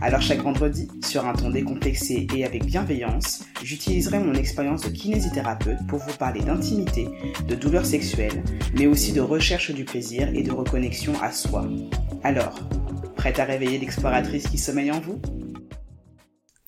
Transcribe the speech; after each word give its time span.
Alors 0.00 0.22
chaque 0.22 0.42
vendredi, 0.42 0.88
sur 1.04 1.26
un 1.26 1.32
ton 1.32 1.50
décomplexé 1.50 2.26
et 2.34 2.44
avec 2.44 2.64
bienveillance, 2.64 3.44
j'utiliserai 3.64 4.20
mon 4.20 4.34
expérience 4.34 4.82
de 4.82 4.90
kinésithérapeute 4.90 5.86
pour 5.88 5.98
vous 5.98 6.16
parler 6.16 6.40
d'intimité, 6.40 7.08
de 7.48 7.54
douleurs 7.54 7.86
sexuelles, 7.86 8.44
mais 8.74 8.86
aussi 8.86 9.12
de 9.12 9.20
recherche 9.20 9.72
du 9.72 9.84
plaisir 9.84 10.28
et 10.34 10.42
de 10.42 10.52
reconnexion 10.52 11.12
à 11.20 11.32
soi. 11.32 11.68
Alors, 12.22 12.60
prête 13.16 13.38
à 13.38 13.44
réveiller 13.44 13.78
l'exploratrice 13.78 14.46
qui 14.46 14.58
sommeille 14.58 14.92
en 14.92 15.00
vous? 15.00 15.20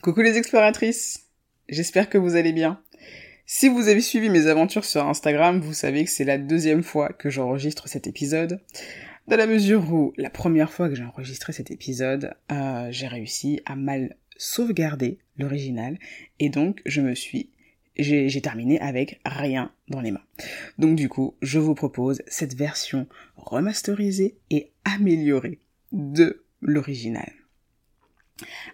Coucou 0.02 0.22
les 0.22 0.36
exploratrices 0.36 1.26
J'espère 1.68 2.08
que 2.08 2.18
vous 2.18 2.34
allez 2.34 2.52
bien. 2.52 2.82
Si 3.46 3.68
vous 3.68 3.88
avez 3.88 4.00
suivi 4.00 4.28
mes 4.28 4.46
aventures 4.46 4.84
sur 4.84 5.06
Instagram, 5.06 5.60
vous 5.60 5.72
savez 5.72 6.04
que 6.04 6.10
c'est 6.10 6.24
la 6.24 6.38
deuxième 6.38 6.82
fois 6.82 7.08
que 7.08 7.30
j'enregistre 7.30 7.88
cet 7.88 8.06
épisode. 8.06 8.60
Dans 9.30 9.36
la 9.36 9.46
mesure 9.46 9.92
où 9.92 10.12
la 10.16 10.28
première 10.28 10.72
fois 10.72 10.88
que 10.88 10.96
j'ai 10.96 11.04
enregistré 11.04 11.52
cet 11.52 11.70
épisode, 11.70 12.34
euh, 12.50 12.88
j'ai 12.90 13.06
réussi 13.06 13.60
à 13.64 13.76
mal 13.76 14.16
sauvegarder 14.36 15.18
l'original 15.38 16.00
et 16.40 16.48
donc 16.48 16.82
je 16.84 17.00
me 17.00 17.14
suis 17.14 17.50
j'ai 17.96 18.40
terminé 18.40 18.80
avec 18.80 19.20
rien 19.24 19.70
dans 19.86 20.00
les 20.00 20.10
mains. 20.10 20.24
Donc 20.78 20.96
du 20.96 21.08
coup, 21.08 21.36
je 21.42 21.60
vous 21.60 21.76
propose 21.76 22.22
cette 22.26 22.56
version 22.56 23.06
remasterisée 23.36 24.36
et 24.50 24.72
améliorée 24.84 25.60
de 25.92 26.44
l'original. 26.60 27.30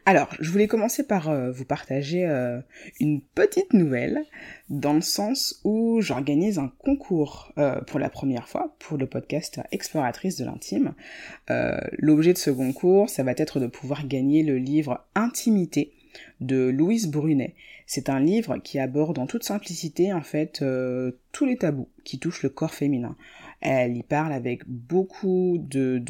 Alors, 0.05 0.29
je 0.41 0.51
voulais 0.51 0.67
commencer 0.67 1.07
par 1.07 1.29
euh, 1.29 1.51
vous 1.51 1.65
partager 1.65 2.27
euh, 2.27 2.61
une 3.01 3.21
petite 3.21 3.73
nouvelle, 3.73 4.25
dans 4.69 4.93
le 4.93 5.01
sens 5.01 5.61
où 5.65 6.01
j'organise 6.01 6.59
un 6.59 6.73
concours 6.79 7.53
euh, 7.59 7.81
pour 7.83 7.99
la 7.99 8.09
première 8.09 8.49
fois 8.49 8.75
pour 8.79 8.99
le 8.99 9.07
podcast 9.07 9.61
Exploratrice 9.73 10.37
de 10.37 10.45
l'intime. 10.45 10.95
L'objet 11.99 12.33
de 12.33 12.39
ce 12.39 12.51
concours, 12.51 13.09
ça 13.09 13.23
va 13.23 13.33
être 13.33 13.61
de 13.61 13.67
pouvoir 13.67 14.07
gagner 14.07 14.43
le 14.43 14.59
livre 14.59 15.05
Intimité 15.15 15.93
de 16.41 16.69
Louise 16.69 17.09
Brunet. 17.09 17.55
C'est 17.87 18.09
un 18.09 18.21
livre 18.21 18.59
qui 18.59 18.79
aborde 18.79 19.19
en 19.19 19.27
toute 19.27 19.45
simplicité 19.45 20.13
en 20.13 20.23
fait 20.23 20.65
tous 21.33 21.45
les 21.45 21.57
tabous 21.57 21.89
qui 22.05 22.19
touchent 22.19 22.43
le 22.43 22.49
corps 22.49 22.75
féminin. 22.75 23.17
Elle 23.61 23.97
y 23.97 24.03
parle 24.03 24.33
avec 24.33 24.69
beaucoup 24.69 25.57
de 25.59 26.03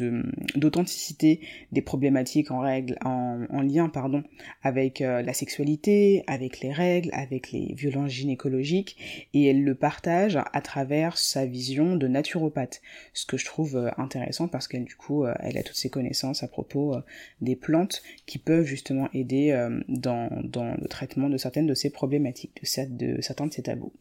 d'authenticité 0.55 1.39
des 1.71 1.81
problématiques 1.81 2.51
en 2.51 2.59
règle, 2.59 2.97
en, 3.03 3.45
en 3.49 3.61
lien 3.61 3.89
pardon, 3.89 4.23
avec 4.63 5.01
euh, 5.01 5.21
la 5.21 5.33
sexualité, 5.33 6.23
avec 6.27 6.59
les 6.59 6.71
règles, 6.71 7.09
avec 7.13 7.51
les 7.51 7.73
violences 7.73 8.11
gynécologiques, 8.11 9.27
et 9.33 9.45
elle 9.45 9.63
le 9.63 9.75
partage 9.75 10.37
à 10.53 10.61
travers 10.61 11.17
sa 11.17 11.45
vision 11.45 11.95
de 11.95 12.07
naturopathe, 12.07 12.81
ce 13.13 13.25
que 13.25 13.37
je 13.37 13.45
trouve 13.45 13.77
euh, 13.77 13.89
intéressant 13.97 14.47
parce 14.47 14.67
qu'elle 14.67 14.85
du 14.85 14.95
coup 14.95 15.23
euh, 15.23 15.33
elle 15.39 15.57
a 15.57 15.63
toutes 15.63 15.77
ses 15.77 15.89
connaissances 15.89 16.43
à 16.43 16.47
propos 16.47 16.95
des 17.41 17.55
plantes 17.55 18.01
qui 18.25 18.37
peuvent 18.39 18.65
justement 18.65 19.09
aider 19.13 19.67
dans, 19.87 20.29
dans 20.43 20.75
le 20.75 20.87
traitement 20.87 21.29
de 21.29 21.37
certaines 21.37 21.67
de 21.67 21.73
ces 21.73 21.89
problématiques, 21.89 22.61
de, 22.61 23.15
de 23.15 23.21
certains 23.21 23.47
de 23.47 23.53
ces 23.53 23.63
tabous. 23.63 23.93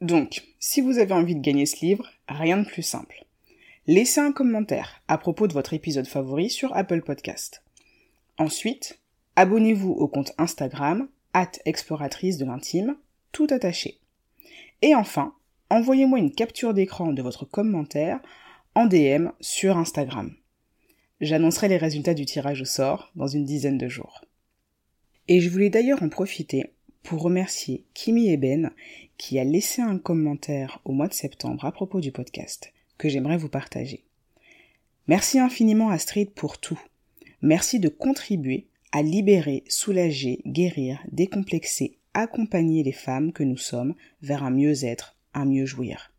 Donc, 0.00 0.44
si 0.60 0.80
vous 0.80 0.98
avez 0.98 1.12
envie 1.12 1.34
de 1.34 1.40
gagner 1.40 1.66
ce 1.66 1.84
livre, 1.84 2.08
rien 2.28 2.58
de 2.58 2.66
plus 2.66 2.82
simple. 2.82 3.24
Laissez 3.88 4.20
un 4.20 4.32
commentaire 4.32 5.02
à 5.08 5.18
propos 5.18 5.48
de 5.48 5.54
votre 5.54 5.74
épisode 5.74 6.06
favori 6.06 6.50
sur 6.50 6.76
Apple 6.76 7.02
Podcast. 7.02 7.62
Ensuite, 8.36 9.00
abonnez-vous 9.34 9.90
au 9.90 10.06
compte 10.06 10.34
Instagram, 10.38 11.08
at 11.32 11.50
exploratrice 11.64 12.38
de 12.38 12.44
l'intime, 12.44 12.96
tout 13.32 13.48
attaché. 13.50 13.98
Et 14.82 14.94
enfin, 14.94 15.34
envoyez-moi 15.68 16.20
une 16.20 16.32
capture 16.32 16.74
d'écran 16.74 17.12
de 17.12 17.22
votre 17.22 17.44
commentaire 17.44 18.20
en 18.76 18.86
DM 18.86 19.30
sur 19.40 19.76
Instagram. 19.76 20.32
J'annoncerai 21.20 21.66
les 21.66 21.76
résultats 21.76 22.14
du 22.14 22.24
tirage 22.24 22.62
au 22.62 22.66
sort 22.66 23.10
dans 23.16 23.26
une 23.26 23.44
dizaine 23.44 23.78
de 23.78 23.88
jours. 23.88 24.24
Et 25.26 25.40
je 25.40 25.50
voulais 25.50 25.70
d'ailleurs 25.70 26.02
en 26.04 26.08
profiter 26.08 26.72
pour 27.02 27.22
remercier 27.22 27.84
Kimi 27.94 28.28
Eben 28.28 28.70
qui 29.16 29.38
a 29.38 29.44
laissé 29.44 29.82
un 29.82 29.98
commentaire 29.98 30.80
au 30.84 30.92
mois 30.92 31.08
de 31.08 31.14
septembre 31.14 31.64
à 31.64 31.72
propos 31.72 32.00
du 32.00 32.12
podcast 32.12 32.72
que 32.98 33.08
j'aimerais 33.08 33.36
vous 33.36 33.48
partager. 33.48 34.04
Merci 35.06 35.38
infiniment 35.38 35.90
Astrid 35.90 36.30
pour 36.30 36.58
tout. 36.58 36.80
Merci 37.40 37.80
de 37.80 37.88
contribuer 37.88 38.66
à 38.92 39.02
libérer, 39.02 39.64
soulager, 39.68 40.40
guérir, 40.46 41.00
décomplexer, 41.10 41.98
accompagner 42.14 42.82
les 42.82 42.92
femmes 42.92 43.32
que 43.32 43.44
nous 43.44 43.56
sommes 43.56 43.94
vers 44.22 44.42
un 44.42 44.50
mieux-être, 44.50 45.16
un 45.34 45.44
mieux 45.44 45.66
jouir. 45.66 46.12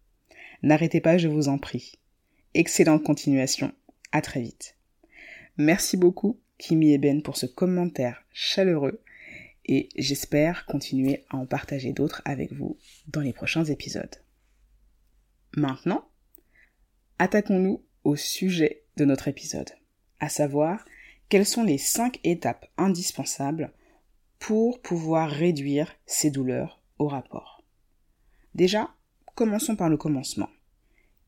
N'arrêtez 0.62 1.02
pas, 1.02 1.18
je 1.18 1.28
vous 1.28 1.50
en 1.50 1.58
prie. 1.58 1.94
Excellente 2.54 3.04
continuation. 3.04 3.72
À 4.12 4.22
très 4.22 4.42
vite. 4.42 4.76
Merci 5.58 5.98
beaucoup, 5.98 6.40
Kimi 6.58 6.94
Eben, 6.94 7.22
pour 7.22 7.38
ce 7.38 7.46
commentaire 7.46 8.24
chaleureux 8.32 9.02
et 9.70 9.88
j'espère 9.96 10.66
continuer 10.66 11.26
à 11.30 11.38
en 11.38 11.46
partager 11.46 11.94
d'autres 11.94 12.24
avec 12.26 12.52
vous 12.52 12.80
dans 13.08 13.22
les 13.22 13.34
prochains 13.34 13.66
épisodes. 13.66 14.16
Maintenant, 15.56 16.10
attaquons-nous 17.20 17.84
au 18.04 18.16
sujet 18.16 18.84
de 18.98 19.06
notre 19.06 19.28
épisode, 19.28 19.70
à 20.20 20.28
savoir 20.28 20.84
quelles 21.30 21.46
sont 21.46 21.64
les 21.64 21.78
cinq 21.78 22.20
étapes 22.24 22.66
indispensables 22.78 23.72
pour 24.40 24.82
pouvoir 24.82 25.30
réduire 25.30 25.94
ces 26.08 26.32
douleurs 26.32 26.82
au 26.98 27.08
rapport. 27.08 27.64
Déjà, 28.56 28.96
commençons 29.36 29.76
par 29.76 29.90
le 29.90 29.98
commencement. 29.98 30.50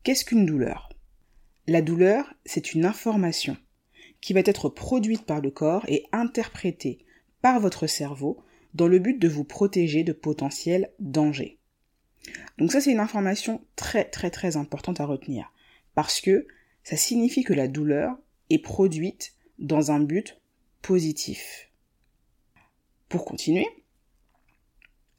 Qu'est-ce 0.02 0.24
qu'une 0.24 0.46
douleur? 0.46 0.88
La 1.68 1.80
douleur, 1.80 2.34
c'est 2.44 2.74
une 2.74 2.86
information 2.86 3.56
qui 4.20 4.32
va 4.32 4.40
être 4.40 4.68
produite 4.68 5.26
par 5.26 5.40
le 5.40 5.52
corps 5.52 5.84
et 5.86 6.06
interprétée 6.10 7.06
par 7.42 7.60
votre 7.60 7.86
cerveau 7.86 8.42
dans 8.72 8.88
le 8.88 8.98
but 8.98 9.18
de 9.18 9.28
vous 9.28 9.44
protéger 9.44 10.04
de 10.04 10.12
potentiels 10.12 10.90
dangers. 10.98 11.58
Donc 12.56 12.72
ça 12.72 12.80
c'est 12.80 12.92
une 12.92 13.00
information 13.00 13.64
très 13.76 14.04
très 14.04 14.30
très 14.30 14.56
importante 14.56 15.00
à 15.00 15.04
retenir 15.04 15.52
parce 15.94 16.20
que 16.20 16.46
ça 16.84 16.96
signifie 16.96 17.44
que 17.44 17.52
la 17.52 17.68
douleur 17.68 18.16
est 18.48 18.58
produite 18.58 19.34
dans 19.58 19.90
un 19.90 20.00
but 20.00 20.40
positif. 20.80 21.70
Pour 23.08 23.24
continuer, 23.24 23.66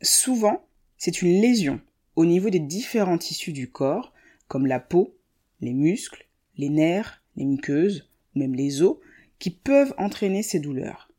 souvent 0.02 0.66
c'est 0.98 1.22
une 1.22 1.42
lésion 1.42 1.82
au 2.16 2.26
niveau 2.26 2.50
des 2.50 2.60
différents 2.60 3.18
tissus 3.18 3.54
du 3.54 3.70
corps 3.70 4.14
comme 4.48 4.66
la 4.66 4.80
peau, 4.80 5.18
les 5.62 5.74
muscles, 5.74 6.28
les 6.58 6.70
nerfs, 6.70 7.22
les 7.36 7.46
muqueuses 7.46 8.10
ou 8.36 8.40
même 8.40 8.56
les 8.56 8.82
os 8.82 8.98
qui 9.40 9.50
peuvent 9.50 9.94
entraîner 9.98 10.44
ces 10.44 10.60
douleurs 10.60 11.13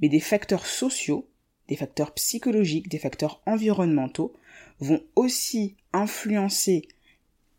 mais 0.00 0.08
des 0.08 0.20
facteurs 0.20 0.66
sociaux, 0.66 1.28
des 1.68 1.76
facteurs 1.76 2.12
psychologiques, 2.14 2.88
des 2.88 2.98
facteurs 2.98 3.42
environnementaux 3.46 4.34
vont 4.78 5.02
aussi 5.14 5.76
influencer 5.92 6.88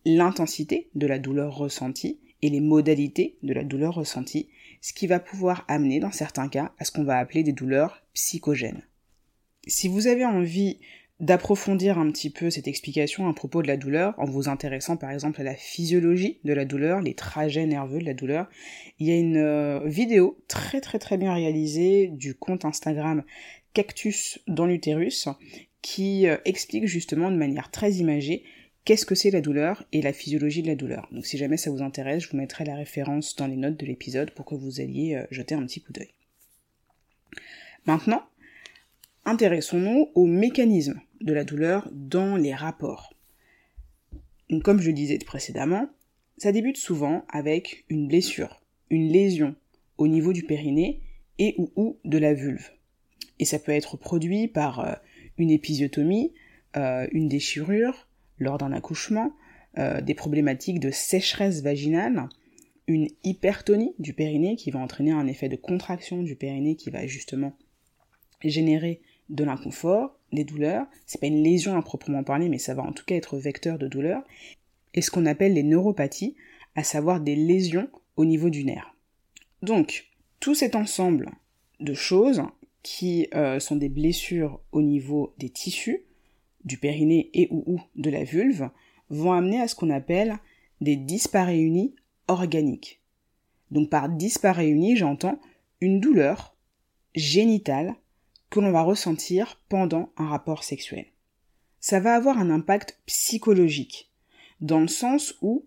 l'intensité 0.06 0.90
de 0.96 1.08
la 1.08 1.20
douleur 1.20 1.56
ressentie 1.56 2.20
et 2.42 2.50
les 2.50 2.62
modalités 2.62 3.38
de 3.44 3.54
la 3.54 3.64
douleur 3.64 3.96
ressentie, 3.96 4.50
ce 4.82 4.94
qui 4.94 5.08
va 5.08 5.20
pouvoir 5.20 5.66
amener 5.68 6.00
dans 6.00 6.12
certains 6.12 6.48
cas 6.48 6.72
à 6.78 6.86
ce 6.86 6.92
qu'on 6.92 7.04
va 7.04 7.18
appeler 7.18 7.44
des 7.44 7.52
douleurs 7.52 8.04
psychogènes. 8.14 8.84
Si 9.68 9.88
vous 9.88 10.08
avez 10.08 10.26
envie 10.26 10.80
d'approfondir 11.20 11.98
un 11.98 12.12
petit 12.12 12.30
peu 12.30 12.50
cette 12.50 12.68
explication 12.68 13.28
à 13.28 13.34
propos 13.34 13.64
de 13.64 13.68
la 13.68 13.78
douleur 13.78 14.14
en 14.18 14.26
vous 14.26 14.50
intéressant 14.50 14.98
par 14.98 15.10
exemple 15.12 15.42
à 15.42 15.44
la 15.44 15.56
physiologie 15.56 16.40
de 16.44 16.54
la 16.54 16.64
douleur, 16.64 17.02
les 17.02 17.16
trajets 17.16 17.66
nerveux 17.66 18.00
de 18.00 18.06
la 18.06 18.14
douleur. 18.14 18.48
Il 19.00 19.08
y 19.08 19.12
a 19.12 19.18
une 19.18 19.38
euh, 19.38 19.82
vidéo 19.86 20.38
très 20.48 20.80
très 20.80 21.00
très 21.00 21.18
bien 21.18 21.34
réalisée 21.34 22.08
du 22.08 22.36
compte 22.36 22.66
Instagram 22.66 23.24
Cactus 23.74 24.40
dans 24.48 24.68
l'utérus 24.68 25.28
qui 25.82 26.28
euh, 26.28 26.38
explique 26.46 26.86
justement 26.86 27.32
de 27.32 27.38
manière 27.38 27.72
très 27.72 27.94
imagée 27.94 28.44
qu'est-ce 28.86 29.06
que 29.06 29.16
c'est 29.16 29.32
la 29.32 29.42
douleur 29.42 29.86
et 29.92 30.02
la 30.02 30.14
physiologie 30.14 30.62
de 30.62 30.68
la 30.68 30.76
douleur. 30.76 31.08
Donc 31.12 31.26
si 31.26 31.38
jamais 31.38 31.58
ça 31.58 31.72
vous 31.72 31.82
intéresse, 31.82 32.24
je 32.24 32.30
vous 32.30 32.38
mettrai 32.38 32.64
la 32.64 32.76
référence 32.76 33.36
dans 33.36 33.48
les 33.48 33.58
notes 33.58 33.78
de 33.78 33.86
l'épisode 33.86 34.32
pour 34.32 34.46
que 34.46 34.56
vous 34.56 34.82
alliez 34.82 35.16
euh, 35.16 35.26
jeter 35.32 35.56
un 35.56 35.66
petit 35.66 35.82
coup 35.82 35.94
d'œil. 35.94 36.14
Maintenant, 37.88 38.24
intéressons-nous 39.28 40.10
aux 40.16 40.26
mécanismes 40.26 41.02
de 41.20 41.34
la 41.34 41.44
douleur 41.44 41.90
dans 41.92 42.38
les 42.38 42.54
rapports. 42.54 43.14
comme 44.64 44.80
je 44.80 44.88
le 44.88 44.94
disais 44.94 45.18
précédemment, 45.18 45.90
ça 46.38 46.54
débute 46.54 46.78
souvent 46.78 47.26
avec 47.28 47.84
une 47.90 48.08
blessure, 48.08 48.62
une 48.90 49.10
lésion 49.10 49.56
au 49.98 50.08
niveau 50.08 50.32
du 50.32 50.44
périnée 50.44 51.02
et 51.40 51.56
ou, 51.76 51.98
de 52.06 52.18
la 52.18 52.34
vulve. 52.34 52.72
Et 53.40 53.46
ça 53.46 53.60
peut 53.60 53.74
être 53.74 53.98
produit 53.98 54.48
par 54.48 54.80
euh, 54.80 54.94
une 55.38 55.52
épisiotomie, 55.52 56.34
euh, 56.78 57.06
une 57.12 57.28
déchirure 57.28 58.08
lors 58.40 58.58
d'un 58.58 58.72
accouchement, 58.72 59.34
euh, 59.78 60.00
des 60.00 60.14
problématiques 60.14 60.80
de 60.80 60.90
sécheresse 60.90 61.62
vaginale, 61.62 62.30
une 62.88 63.10
hypertonie 63.26 63.94
du 64.00 64.14
périnée 64.14 64.56
qui 64.56 64.72
va 64.72 64.80
entraîner 64.80 65.12
un 65.12 65.28
effet 65.28 65.50
de 65.50 65.58
contraction 65.58 66.24
du 66.24 66.38
périnée 66.38 66.78
qui 66.78 66.92
va 66.92 67.06
justement 67.06 67.58
générer 68.42 69.02
de 69.30 69.44
l'inconfort, 69.44 70.18
des 70.32 70.44
douleurs. 70.44 70.86
C'est 71.06 71.20
pas 71.20 71.28
une 71.28 71.44
lésion 71.44 71.78
à 71.78 71.82
proprement 71.82 72.24
parler, 72.24 72.50
mais 72.50 72.58
ça 72.58 72.74
va 72.74 72.84
en 72.84 72.92
tout 72.92 73.06
cas 73.06 73.16
être 73.16 73.38
vecteur 73.38 73.78
de 73.78 73.88
douleur. 73.88 74.24
Et 74.94 75.02
ce 75.02 75.12
qu'on 75.12 75.26
appelle 75.26 75.54
les 75.54 75.64
neuropathies, 75.64 76.36
à 76.76 76.84
savoir 76.84 77.20
des 77.20 77.36
lésions 77.36 77.90
au 78.16 78.26
niveau 78.26 78.50
du 78.50 78.64
nerf. 78.64 78.96
Donc, 79.62 80.08
tout 80.40 80.56
cet 80.56 80.76
ensemble 80.76 81.32
de 81.80 81.94
choses 81.94 82.44
qui 82.84 83.28
euh, 83.34 83.60
sont 83.60 83.76
des 83.76 83.90
blessures 83.90 84.60
au 84.72 84.82
niveau 84.82 85.34
des 85.38 85.50
tissus, 85.50 86.04
du 86.64 86.78
périnée 86.78 87.30
et 87.34 87.48
ou, 87.52 87.82
de 87.96 88.10
la 88.10 88.24
vulve, 88.24 88.70
vont 89.10 89.34
amener 89.34 89.60
à 89.60 89.68
ce 89.68 89.76
qu'on 89.76 89.90
appelle 89.90 90.38
des 90.82 90.96
dysparéunies 90.96 91.96
organiques. 92.28 93.02
Donc 93.72 93.90
par 93.90 94.10
dysparéunie, 94.10 94.96
j'entends 94.96 95.40
une 95.82 96.00
douleur 96.00 96.56
génitale 97.16 97.96
que 98.50 98.60
l'on 98.60 98.72
va 98.72 98.82
ressentir 98.82 99.60
pendant 99.70 100.12
un 100.18 100.28
rapport 100.28 100.64
sexuel. 100.64 101.06
Ça 101.80 102.00
va 102.00 102.16
avoir 102.16 102.38
un 102.38 102.50
impact 102.50 103.00
psychologique, 103.06 104.12
dans 104.62 104.80
le 104.80 104.88
sens 104.88 105.36
où 105.42 105.66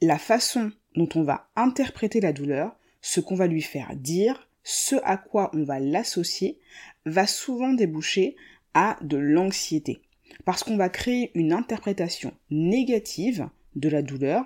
la 0.00 0.18
façon 0.18 0.72
dont 0.94 1.08
on 1.14 1.22
va 1.22 1.48
interpréter 1.56 2.20
la 2.20 2.32
douleur, 2.32 2.76
ce 3.00 3.20
qu'on 3.20 3.34
va 3.34 3.46
lui 3.46 3.62
faire 3.62 3.94
dire, 3.94 4.48
ce 4.62 4.96
à 5.04 5.16
quoi 5.16 5.50
on 5.54 5.62
va 5.62 5.78
l'associer, 5.78 6.58
va 7.04 7.26
souvent 7.26 7.72
déboucher 7.72 8.36
à 8.74 8.96
de 9.02 9.16
l'anxiété. 9.16 10.02
Parce 10.44 10.64
qu'on 10.64 10.76
va 10.76 10.88
créer 10.88 11.30
une 11.34 11.52
interprétation 11.52 12.32
négative 12.50 13.48
de 13.74 13.88
la 13.88 14.02
douleur 14.02 14.44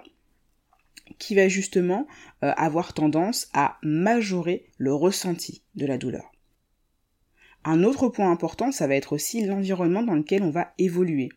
qui 1.18 1.34
va 1.34 1.48
justement 1.48 2.06
euh, 2.42 2.52
avoir 2.56 2.92
tendance 2.92 3.48
à 3.52 3.78
majorer 3.82 4.66
le 4.78 4.94
ressenti 4.94 5.62
de 5.74 5.86
la 5.86 5.98
douleur. 5.98 6.30
Un 7.64 7.84
autre 7.84 8.08
point 8.08 8.30
important, 8.30 8.72
ça 8.72 8.86
va 8.86 8.94
être 8.94 9.12
aussi 9.12 9.44
l'environnement 9.44 10.02
dans 10.02 10.14
lequel 10.14 10.42
on 10.42 10.50
va 10.50 10.72
évoluer. 10.78 11.28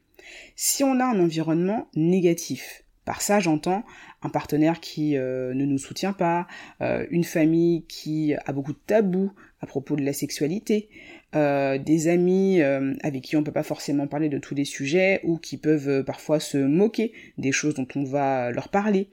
Si 0.56 0.84
on 0.84 1.00
a 1.00 1.06
un 1.06 1.20
environnement 1.20 1.88
négatif, 1.96 2.84
par 3.06 3.22
ça 3.22 3.42
j'entends 3.42 3.84
un 4.22 4.30
partenaire 4.30 4.80
qui 4.80 5.18
euh, 5.18 5.54
ne 5.54 5.66
nous 5.66 5.78
soutient 5.78 6.14
pas, 6.14 6.48
euh, 6.82 7.06
une 7.12 7.26
famille 7.26 7.84
qui 7.88 8.34
a 8.34 8.54
beaucoup 8.54 8.72
de 8.72 8.80
tabous 8.88 9.34
à 9.60 9.66
propos 9.66 9.98
de 9.98 10.04
la 10.04 10.14
sexualité, 10.14 10.90
euh, 11.36 11.78
des 11.78 12.08
amis 12.08 12.62
avec 12.62 13.24
qui 13.24 13.36
on 13.36 13.40
ne 13.40 13.46
peut 13.46 13.52
pas 13.52 13.64
forcément 13.64 14.08
parler 14.08 14.30
de 14.30 14.38
tous 14.38 14.56
les 14.56 14.66
sujets 14.66 15.20
ou 15.24 15.38
qui 15.38 15.58
peuvent 15.58 16.04
parfois 16.04 16.40
se 16.40 16.58
moquer 16.58 17.12
des 17.38 17.52
choses 17.52 17.76
dont 17.76 17.88
on 17.96 18.04
va 18.04 18.52
leur 18.52 18.70
parler. 18.70 19.10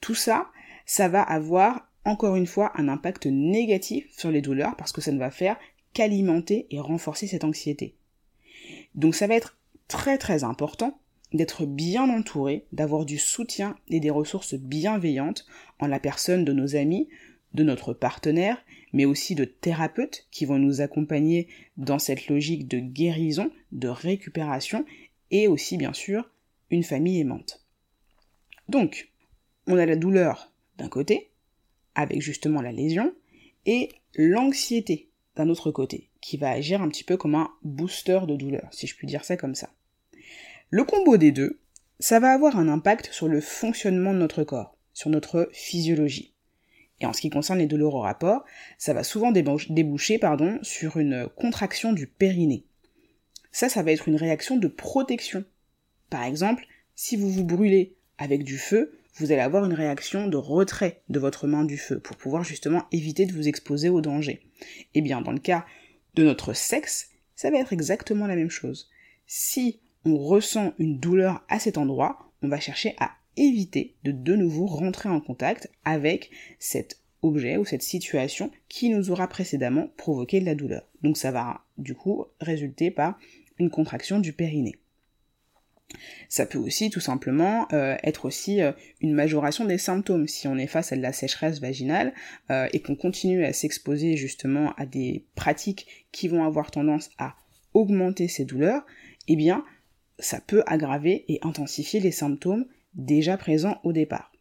Tout 0.00 0.14
ça, 0.14 0.48
ça 0.86 1.08
va 1.08 1.22
avoir 1.22 1.88
encore 2.04 2.36
une 2.36 2.46
fois 2.46 2.72
un 2.74 2.88
impact 2.88 3.26
négatif 3.26 4.06
sur 4.10 4.30
les 4.30 4.42
douleurs 4.42 4.76
parce 4.76 4.92
que 4.92 5.00
ça 5.00 5.12
ne 5.12 5.18
va 5.18 5.30
faire 5.30 5.56
qu'alimenter 5.94 6.66
et 6.70 6.80
renforcer 6.80 7.26
cette 7.26 7.44
anxiété. 7.44 7.94
Donc 8.94 9.14
ça 9.14 9.26
va 9.26 9.34
être 9.34 9.56
très 9.88 10.18
très 10.18 10.44
important 10.44 10.98
d'être 11.32 11.66
bien 11.66 12.08
entouré, 12.10 12.64
d'avoir 12.72 13.04
du 13.04 13.18
soutien 13.18 13.76
et 13.88 14.00
des 14.00 14.10
ressources 14.10 14.54
bienveillantes 14.54 15.46
en 15.80 15.86
la 15.86 15.98
personne 15.98 16.44
de 16.44 16.52
nos 16.52 16.76
amis, 16.76 17.08
de 17.54 17.64
notre 17.64 17.92
partenaire, 17.92 18.64
mais 18.92 19.04
aussi 19.04 19.34
de 19.34 19.44
thérapeutes 19.44 20.26
qui 20.30 20.44
vont 20.44 20.58
nous 20.58 20.80
accompagner 20.80 21.48
dans 21.76 21.98
cette 21.98 22.28
logique 22.28 22.68
de 22.68 22.78
guérison, 22.78 23.50
de 23.72 23.88
récupération, 23.88 24.84
et 25.30 25.48
aussi 25.48 25.76
bien 25.76 25.92
sûr 25.92 26.30
une 26.70 26.84
famille 26.84 27.20
aimante. 27.20 27.64
Donc, 28.68 29.10
on 29.66 29.76
a 29.76 29.86
la 29.86 29.96
douleur 29.96 30.52
d'un 30.78 30.88
côté, 30.88 31.30
avec 31.96 32.20
justement 32.20 32.62
la 32.62 32.72
lésion, 32.72 33.12
et 33.66 33.88
l'anxiété 34.14 35.08
d'un 35.36 35.48
autre 35.48 35.70
côté, 35.70 36.10
qui 36.20 36.36
va 36.36 36.50
agir 36.50 36.82
un 36.82 36.88
petit 36.88 37.04
peu 37.04 37.16
comme 37.16 37.34
un 37.34 37.50
booster 37.62 38.20
de 38.26 38.36
douleur, 38.36 38.68
si 38.72 38.86
je 38.86 38.96
puis 38.96 39.06
dire 39.06 39.24
ça 39.24 39.36
comme 39.36 39.54
ça. 39.54 39.70
Le 40.70 40.84
combo 40.84 41.16
des 41.16 41.32
deux, 41.32 41.60
ça 42.00 42.20
va 42.20 42.32
avoir 42.32 42.58
un 42.58 42.68
impact 42.68 43.12
sur 43.12 43.28
le 43.28 43.40
fonctionnement 43.40 44.12
de 44.12 44.18
notre 44.18 44.44
corps, 44.44 44.76
sur 44.92 45.10
notre 45.10 45.48
physiologie. 45.52 46.34
Et 47.00 47.06
en 47.06 47.12
ce 47.12 47.20
qui 47.20 47.30
concerne 47.30 47.58
les 47.58 47.66
douleurs 47.66 47.94
au 47.94 48.00
rapport, 48.00 48.44
ça 48.78 48.94
va 48.94 49.02
souvent 49.02 49.32
déboucher 49.32 50.18
pardon, 50.18 50.58
sur 50.62 50.96
une 50.96 51.28
contraction 51.36 51.92
du 51.92 52.06
périnée. 52.06 52.64
Ça, 53.52 53.68
ça 53.68 53.82
va 53.82 53.92
être 53.92 54.08
une 54.08 54.16
réaction 54.16 54.56
de 54.56 54.68
protection. 54.68 55.44
Par 56.10 56.24
exemple, 56.24 56.66
si 56.94 57.16
vous 57.16 57.30
vous 57.30 57.44
brûlez 57.44 57.94
avec 58.18 58.44
du 58.44 58.58
feu, 58.58 58.98
vous 59.16 59.30
allez 59.30 59.40
avoir 59.40 59.64
une 59.64 59.72
réaction 59.72 60.26
de 60.26 60.36
retrait 60.36 61.02
de 61.08 61.18
votre 61.18 61.46
main 61.46 61.64
du 61.64 61.78
feu 61.78 62.00
pour 62.00 62.16
pouvoir 62.16 62.44
justement 62.44 62.84
éviter 62.92 63.26
de 63.26 63.32
vous 63.32 63.48
exposer 63.48 63.88
au 63.88 64.00
danger. 64.00 64.42
Eh 64.94 65.02
bien, 65.02 65.20
dans 65.20 65.32
le 65.32 65.38
cas 65.38 65.64
de 66.14 66.24
notre 66.24 66.52
sexe, 66.52 67.10
ça 67.34 67.50
va 67.50 67.58
être 67.58 67.72
exactement 67.72 68.26
la 68.26 68.36
même 68.36 68.50
chose. 68.50 68.90
Si 69.26 69.80
on 70.04 70.18
ressent 70.18 70.74
une 70.78 70.98
douleur 70.98 71.44
à 71.48 71.58
cet 71.58 71.78
endroit, 71.78 72.32
on 72.42 72.48
va 72.48 72.60
chercher 72.60 72.94
à 72.98 73.12
éviter 73.36 73.96
de 74.04 74.12
de 74.12 74.36
nouveau 74.36 74.66
rentrer 74.66 75.08
en 75.08 75.20
contact 75.20 75.70
avec 75.84 76.30
cet 76.58 77.00
objet 77.22 77.56
ou 77.56 77.64
cette 77.64 77.82
situation 77.82 78.50
qui 78.68 78.90
nous 78.90 79.10
aura 79.10 79.28
précédemment 79.28 79.88
provoqué 79.96 80.40
de 80.40 80.44
la 80.44 80.54
douleur. 80.54 80.86
Donc 81.02 81.16
ça 81.16 81.30
va 81.30 81.64
du 81.78 81.94
coup 81.94 82.26
résulter 82.40 82.90
par 82.90 83.18
une 83.58 83.70
contraction 83.70 84.18
du 84.18 84.32
périnée. 84.32 84.76
Ça 86.28 86.46
peut 86.46 86.58
aussi 86.58 86.90
tout 86.90 87.00
simplement 87.00 87.68
euh, 87.72 87.96
être 88.02 88.24
aussi 88.24 88.60
euh, 88.60 88.72
une 89.00 89.14
majoration 89.14 89.64
des 89.64 89.78
symptômes 89.78 90.26
si 90.26 90.48
on 90.48 90.56
est 90.56 90.66
face 90.66 90.92
à 90.92 90.96
de 90.96 91.02
la 91.02 91.12
sécheresse 91.12 91.60
vaginale 91.60 92.12
euh, 92.50 92.68
et 92.72 92.80
qu'on 92.80 92.96
continue 92.96 93.44
à 93.44 93.52
s'exposer 93.52 94.16
justement 94.16 94.72
à 94.76 94.86
des 94.86 95.24
pratiques 95.34 96.06
qui 96.10 96.28
vont 96.28 96.44
avoir 96.44 96.70
tendance 96.70 97.10
à 97.18 97.36
augmenter 97.74 98.28
ces 98.28 98.44
douleurs, 98.44 98.84
eh 99.28 99.36
bien 99.36 99.64
ça 100.18 100.40
peut 100.40 100.62
aggraver 100.66 101.24
et 101.28 101.38
intensifier 101.42 102.00
les 102.00 102.12
symptômes 102.12 102.66
déjà 102.94 103.36
présents 103.36 103.80
au 103.82 103.92
départ. 103.92 104.32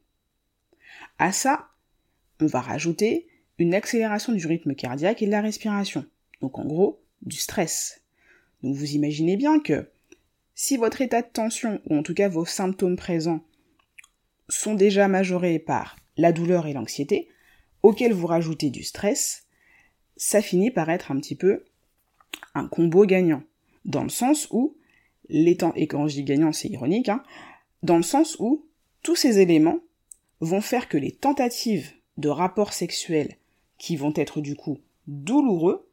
À 1.18 1.32
ça, 1.32 1.70
on 2.40 2.46
va 2.46 2.62
rajouter 2.62 3.28
une 3.58 3.74
accélération 3.74 4.34
du 4.34 4.46
rythme 4.46 4.76
cardiaque 4.76 5.22
et 5.22 5.26
de 5.26 5.32
la 5.32 5.42
respiration. 5.42 6.06
Donc 6.42 6.60
en 6.60 6.66
gros, 6.66 7.02
du 7.22 7.38
stress. 7.38 8.02
Donc 8.62 8.76
vous 8.76 8.94
imaginez 8.94 9.38
bien 9.38 9.60
que 9.60 9.90
si 10.56 10.78
votre 10.78 11.02
état 11.02 11.22
de 11.22 11.28
tension, 11.28 11.82
ou 11.90 11.98
en 11.98 12.04
tout 12.04 12.14
cas 12.14 12.30
vos 12.30 12.46
symptômes 12.46 12.96
présents, 12.96 13.44
sont 14.50 14.76
déjà 14.76 15.08
majorés 15.08 15.60
par 15.60 15.96
la 16.18 16.32
douleur 16.32 16.68
et 16.68 16.74
l'anxiété, 16.74 17.30
auxquels 17.82 18.14
vous 18.14 18.28
rajoutez 18.28 18.70
du 18.70 18.84
stress, 18.84 19.46
ça 20.16 20.42
finit 20.42 20.72
par 20.72 20.90
être 20.90 21.12
un 21.12 21.20
petit 21.20 21.36
peu 21.36 21.64
un 22.54 22.68
combo 22.68 23.06
gagnant. 23.06 23.44
Dans 23.86 24.04
le 24.04 24.10
sens 24.10 24.48
où, 24.52 24.76
les 25.30 25.58
temps, 25.58 25.74
et 25.76 25.88
quand 25.88 26.08
je 26.08 26.16
dis 26.16 26.24
gagnant 26.24 26.54
c'est 26.54 26.70
ironique, 26.70 27.10
hein, 27.10 27.24
dans 27.82 27.98
le 27.98 28.04
sens 28.04 28.38
où 28.40 28.66
tous 29.02 29.16
ces 29.16 29.40
éléments 29.40 29.80
vont 30.40 30.62
faire 30.62 30.88
que 30.88 30.98
les 30.98 31.12
tentatives 31.12 31.92
de 32.18 32.30
rapports 32.30 32.74
sexuels 32.74 33.38
qui 33.78 33.96
vont 33.96 34.14
être 34.16 34.40
du 34.40 34.56
coup 34.56 34.80
douloureux 35.08 35.90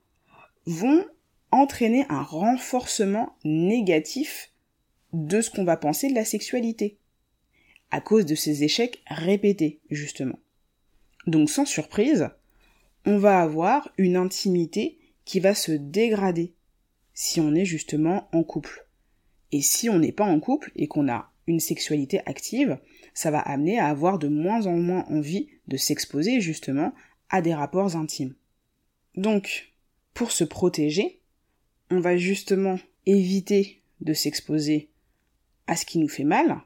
vont 0.66 1.04
entraîner 1.50 2.06
un 2.08 2.22
renforcement 2.22 3.34
négatif 3.44 4.49
de 5.12 5.40
ce 5.40 5.50
qu'on 5.50 5.64
va 5.64 5.76
penser 5.76 6.08
de 6.08 6.14
la 6.14 6.24
sexualité, 6.24 6.98
à 7.90 8.00
cause 8.00 8.26
de 8.26 8.34
ces 8.34 8.62
échecs 8.64 9.02
répétés, 9.06 9.80
justement. 9.90 10.38
Donc 11.26 11.50
sans 11.50 11.64
surprise, 11.64 12.30
on 13.04 13.18
va 13.18 13.40
avoir 13.40 13.90
une 13.98 14.16
intimité 14.16 14.98
qui 15.24 15.40
va 15.40 15.54
se 15.54 15.72
dégrader 15.72 16.54
si 17.14 17.40
on 17.40 17.54
est 17.54 17.64
justement 17.64 18.28
en 18.32 18.42
couple. 18.42 18.86
Et 19.52 19.62
si 19.62 19.88
on 19.88 19.98
n'est 19.98 20.12
pas 20.12 20.24
en 20.24 20.40
couple 20.40 20.70
et 20.76 20.86
qu'on 20.86 21.08
a 21.08 21.32
une 21.46 21.60
sexualité 21.60 22.20
active, 22.26 22.78
ça 23.14 23.30
va 23.30 23.40
amener 23.40 23.78
à 23.78 23.86
avoir 23.86 24.18
de 24.18 24.28
moins 24.28 24.66
en 24.66 24.76
moins 24.76 25.04
envie 25.08 25.48
de 25.66 25.76
s'exposer 25.76 26.40
justement 26.40 26.92
à 27.28 27.42
des 27.42 27.54
rapports 27.54 27.96
intimes. 27.96 28.34
Donc, 29.16 29.72
pour 30.14 30.30
se 30.30 30.44
protéger, 30.44 31.20
on 31.90 32.00
va 32.00 32.16
justement 32.16 32.78
éviter 33.06 33.82
de 34.00 34.12
s'exposer 34.12 34.89
à 35.70 35.76
ce 35.76 35.86
qui 35.86 36.00
nous 36.00 36.08
fait 36.08 36.24
mal, 36.24 36.60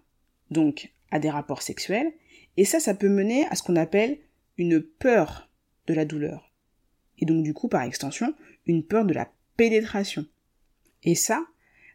donc 0.50 0.94
à 1.10 1.18
des 1.18 1.28
rapports 1.28 1.60
sexuels, 1.60 2.14
et 2.56 2.64
ça, 2.64 2.80
ça 2.80 2.94
peut 2.94 3.10
mener 3.10 3.46
à 3.48 3.54
ce 3.54 3.62
qu'on 3.62 3.76
appelle 3.76 4.18
une 4.56 4.80
peur 4.80 5.50
de 5.86 5.92
la 5.92 6.06
douleur. 6.06 6.50
Et 7.18 7.26
donc 7.26 7.42
du 7.44 7.52
coup, 7.52 7.68
par 7.68 7.82
extension, 7.82 8.34
une 8.64 8.82
peur 8.82 9.04
de 9.04 9.12
la 9.12 9.30
pénétration. 9.58 10.24
Et 11.02 11.14
ça, 11.14 11.44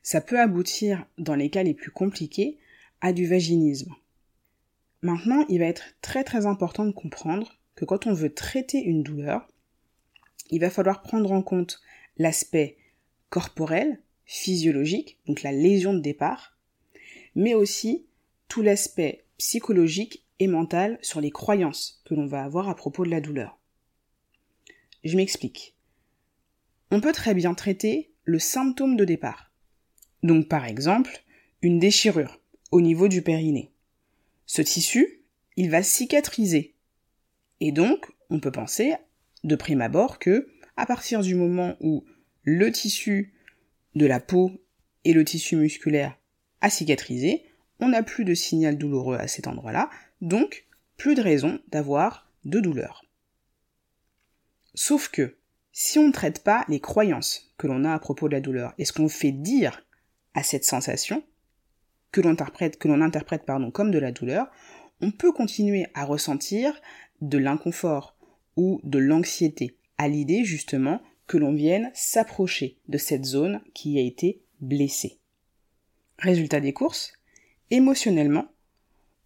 ça 0.04 0.22
peut 0.22 0.40
aboutir, 0.40 1.04
dans 1.18 1.34
les 1.34 1.50
cas 1.50 1.64
les 1.64 1.74
plus 1.74 1.90
compliqués, 1.90 2.60
à 3.02 3.12
du 3.12 3.26
vaginisme. 3.26 3.96
Maintenant, 5.02 5.46
il 5.50 5.58
va 5.58 5.66
être 5.66 5.96
très 6.02 6.24
très 6.24 6.46
important 6.46 6.86
de 6.86 6.92
comprendre 6.92 7.58
que 7.74 7.86
quand 7.86 8.06
on 8.06 8.14
veut 8.14 8.36
traiter 8.36 8.84
une 8.84 9.02
douleur, 9.02 9.48
il 10.52 10.62
va 10.62 10.70
falloir 10.70 11.02
prendre 11.02 11.32
en 11.32 11.42
compte 11.42 11.82
l'aspect 12.18 12.78
corporel, 13.32 14.00
physiologique, 14.26 15.18
donc 15.26 15.42
la 15.42 15.52
lésion 15.52 15.96
de 15.96 16.02
départ, 16.02 16.59
mais 17.36 17.54
aussi 17.54 18.06
tout 18.48 18.62
l'aspect 18.62 19.26
psychologique 19.38 20.26
et 20.40 20.48
mentale 20.48 20.98
sur 21.02 21.22
les 21.22 21.32
croyances 21.32 22.02
que 22.06 22.14
l'on 22.14 22.26
va 22.26 22.44
avoir 22.44 22.70
à 22.70 22.76
propos 22.76 23.06
de 23.06 23.10
la 23.10 23.22
douleur. 23.22 23.60
Je 25.04 25.16
m'explique. 25.16 25.76
On 26.92 27.02
peut 27.02 27.14
très 27.14 27.34
bien 27.34 27.54
traiter 27.54 28.12
le 28.24 28.40
symptôme 28.40 28.96
de 28.96 29.06
départ. 29.06 29.52
Donc 30.24 30.48
par 30.48 30.66
exemple, 30.66 31.24
une 31.62 31.80
déchirure 31.80 32.40
au 32.72 32.82
niveau 32.82 33.08
du 33.08 33.22
périnée. 33.22 33.72
Ce 34.46 34.62
tissu, 34.62 35.24
il 35.56 35.70
va 35.70 35.84
cicatriser. 35.84 36.76
Et 37.60 37.72
donc, 37.72 38.08
on 38.30 38.40
peut 38.40 38.52
penser, 38.52 38.94
de 39.44 39.56
prime 39.56 39.82
abord, 39.82 40.20
que, 40.20 40.50
à 40.78 40.86
partir 40.86 41.22
du 41.22 41.36
moment 41.36 41.76
où 41.82 42.06
le 42.44 42.72
tissu 42.72 43.34
de 43.96 44.06
la 44.06 44.20
peau 44.20 44.52
et 45.04 45.14
le 45.14 45.26
tissu 45.26 45.56
musculaire 45.56 46.19
a 46.62 46.70
cicatrisé, 46.70 47.44
on 47.80 47.90
n'a 47.90 48.04
plus 48.04 48.26
de 48.26 48.34
signal 48.34 48.78
douloureux 48.78 49.18
à 49.18 49.28
cet 49.28 49.48
endroit-là, 49.48 49.90
donc 50.22 50.66
plus 50.98 51.16
de 51.16 51.22
raison 51.22 51.60
d'avoir 51.70 52.30
de 52.46 52.60
douleur. 52.60 53.06
Sauf 54.74 55.10
que, 55.10 55.38
si 55.72 55.98
on 56.00 56.08
ne 56.08 56.12
traite 56.12 56.44
pas 56.44 56.66
les 56.68 56.80
croyances 56.80 57.54
que 57.58 57.68
l'on 57.68 57.86
a 57.86 57.94
à 57.94 58.00
propos 58.00 58.28
de 58.28 58.34
la 58.34 58.42
douleur 58.42 58.74
et 58.78 58.86
ce 58.86 58.94
qu'on 58.94 59.10
fait 59.10 59.32
dire 59.32 59.86
à 60.34 60.44
cette 60.44 60.66
sensation, 60.66 61.24
que 62.12 62.22
l'on 62.22 62.32
interprète, 62.32 62.78
que 62.78 62.88
l'on 62.88 63.02
interprète 63.02 63.46
pardon, 63.46 63.72
comme 63.72 63.92
de 63.92 64.00
la 64.00 64.12
douleur, 64.12 64.50
on 65.02 65.12
peut 65.12 65.32
continuer 65.32 65.88
à 65.94 66.06
ressentir 66.06 66.82
de 67.22 67.38
l'inconfort 67.38 68.18
ou 68.56 68.82
de 68.84 69.00
l'anxiété 69.00 69.78
à 69.98 70.08
l'idée 70.08 70.44
justement 70.44 71.02
que 71.28 71.38
l'on 71.38 71.54
vienne 71.54 71.92
s'approcher 71.94 72.78
de 72.88 72.98
cette 72.98 73.26
zone 73.26 73.62
qui 73.74 74.00
a 74.00 74.02
été 74.02 74.42
blessée. 74.60 75.19
Résultat 76.20 76.60
des 76.60 76.74
courses, 76.74 77.14
émotionnellement, 77.72 78.48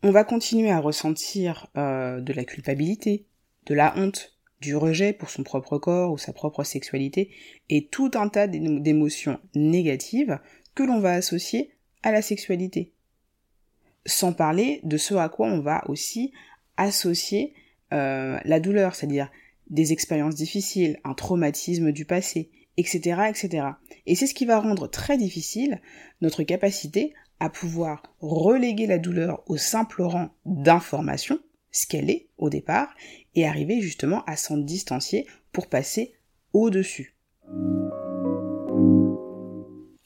on 0.03 0.11
va 0.11 0.23
continuer 0.23 0.69
à 0.69 0.79
ressentir 0.79 1.67
euh, 1.75 2.21
de 2.21 2.33
la 2.33 2.43
culpabilité, 2.43 3.25
de 3.65 3.73
la 3.73 3.97
honte, 3.97 4.37
du 4.61 4.75
rejet 4.75 5.11
pour 5.11 5.29
son 5.29 5.43
propre 5.43 5.77
corps 5.77 6.11
ou 6.11 6.17
sa 6.17 6.33
propre 6.33 6.63
sexualité, 6.63 7.31
et 7.69 7.87
tout 7.87 8.11
un 8.13 8.29
tas 8.29 8.47
d'émotions 8.47 9.39
négatives 9.55 10.39
que 10.75 10.83
l'on 10.83 10.99
va 10.99 11.13
associer 11.13 11.71
à 12.03 12.11
la 12.11 12.21
sexualité. 12.21 12.93
Sans 14.05 14.33
parler 14.33 14.79
de 14.83 14.97
ce 14.97 15.15
à 15.15 15.29
quoi 15.29 15.47
on 15.47 15.61
va 15.61 15.83
aussi 15.89 16.31
associer 16.77 17.53
euh, 17.91 18.39
la 18.45 18.59
douleur, 18.59 18.95
c'est-à-dire 18.95 19.31
des 19.69 19.93
expériences 19.93 20.35
difficiles, 20.35 20.99
un 21.03 21.13
traumatisme 21.13 21.91
du 21.91 22.05
passé, 22.05 22.51
etc., 22.77 23.21
etc. 23.29 23.67
Et 24.05 24.15
c'est 24.15 24.27
ce 24.27 24.33
qui 24.33 24.45
va 24.45 24.59
rendre 24.59 24.87
très 24.87 25.17
difficile 25.17 25.81
notre 26.21 26.43
capacité 26.43 27.13
à 27.39 27.49
pouvoir 27.49 28.03
reléguer 28.19 28.87
la 28.87 28.99
douleur 28.99 29.43
au 29.47 29.57
simple 29.57 30.01
rang 30.01 30.29
d'information, 30.45 31.39
ce 31.71 31.87
qu'elle 31.87 32.09
est 32.09 32.29
au 32.37 32.49
départ, 32.49 32.93
et 33.35 33.45
arriver 33.45 33.81
justement 33.81 34.23
à 34.25 34.35
s'en 34.37 34.57
distancier 34.57 35.27
pour 35.51 35.67
passer 35.67 36.13
au-dessus. 36.53 37.15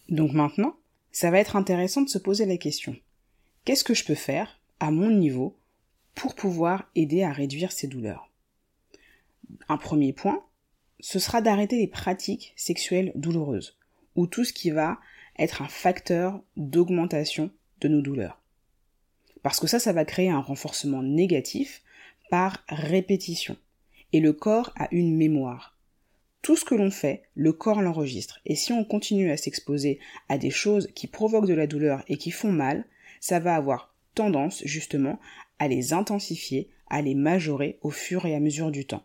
Donc 0.10 0.34
maintenant, 0.34 0.76
ça 1.12 1.32
va 1.32 1.40
être 1.40 1.56
intéressant 1.56 2.02
de 2.02 2.10
se 2.10 2.18
poser 2.18 2.46
la 2.46 2.58
question. 2.58 2.96
Qu'est-ce 3.66 3.84
que 3.84 3.94
je 3.94 4.06
peux 4.06 4.16
faire, 4.16 4.62
à 4.80 4.92
mon 4.92 5.12
niveau, 5.12 5.58
pour 6.16 6.36
pouvoir 6.36 6.90
aider 6.96 7.24
à 7.24 7.32
réduire 7.32 7.72
ces 7.72 7.88
douleurs? 7.88 8.32
Un 9.70 9.78
premier 9.78 10.14
point, 10.14 10.44
ce 11.00 11.20
sera 11.20 11.42
d'arrêter 11.42 11.78
les 11.78 11.88
pratiques 11.88 12.54
sexuelles 12.56 13.12
douloureuses, 13.16 13.78
ou 14.16 14.28
tout 14.28 14.44
ce 14.44 14.54
qui 14.54 14.72
va 14.72 15.00
être 15.38 15.62
un 15.62 15.68
facteur 15.68 16.42
d'augmentation 16.56 17.52
de 17.82 17.88
nos 17.88 18.02
douleurs. 18.02 18.42
Parce 19.44 19.60
que 19.60 19.68
ça, 19.68 19.80
ça 19.80 19.94
va 19.94 20.06
créer 20.06 20.30
un 20.30 20.42
renforcement 20.42 21.04
négatif 21.04 21.84
par 22.30 22.64
répétition. 22.70 23.56
Et 24.14 24.20
le 24.20 24.34
corps 24.34 24.74
a 24.76 24.88
une 24.92 25.16
mémoire 25.16 25.78
tout 26.48 26.56
ce 26.56 26.64
que 26.64 26.76
l'on 26.76 26.92
fait, 26.92 27.24
le 27.36 27.52
corps 27.52 27.82
l'enregistre. 27.82 28.40
Et 28.46 28.56
si 28.56 28.72
on 28.72 28.86
continue 28.86 29.32
à 29.32 29.36
s'exposer 29.36 30.00
à 30.30 30.38
des 30.38 30.50
choses 30.50 30.90
qui 30.96 31.08
provoquent 31.08 31.48
de 31.48 31.54
la 31.54 31.68
douleur 31.68 32.06
et 32.08 32.16
qui 32.16 32.32
font 32.32 32.54
mal, 32.54 32.86
ça 33.20 33.40
va 33.40 33.54
avoir 33.54 33.94
tendance 34.16 34.62
justement 34.64 35.20
à 35.60 35.68
les 35.68 35.92
intensifier, 35.92 36.70
à 36.90 37.02
les 37.02 37.16
majorer 37.16 37.80
au 37.82 37.90
fur 37.90 38.26
et 38.26 38.34
à 38.34 38.40
mesure 38.40 38.72
du 38.72 38.86
temps. 38.86 39.04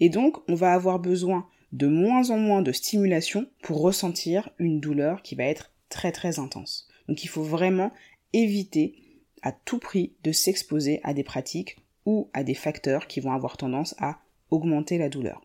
Et 0.00 0.08
donc, 0.08 0.38
on 0.48 0.54
va 0.54 0.72
avoir 0.72 0.98
besoin 0.98 1.46
de 1.72 1.86
moins 1.86 2.30
en 2.30 2.38
moins 2.38 2.62
de 2.62 2.72
stimulation 2.72 3.46
pour 3.62 3.80
ressentir 3.80 4.50
une 4.58 4.80
douleur 4.80 5.22
qui 5.22 5.34
va 5.34 5.44
être 5.44 5.72
très 5.88 6.12
très 6.12 6.38
intense. 6.38 6.88
Donc 7.08 7.24
il 7.24 7.28
faut 7.28 7.42
vraiment 7.42 7.92
éviter 8.32 8.94
à 9.42 9.52
tout 9.52 9.78
prix 9.78 10.14
de 10.22 10.32
s'exposer 10.32 11.00
à 11.02 11.14
des 11.14 11.24
pratiques 11.24 11.78
ou 12.06 12.30
à 12.32 12.44
des 12.44 12.54
facteurs 12.54 13.06
qui 13.06 13.20
vont 13.20 13.32
avoir 13.32 13.56
tendance 13.56 13.94
à 13.98 14.18
augmenter 14.50 14.98
la 14.98 15.08
douleur 15.08 15.42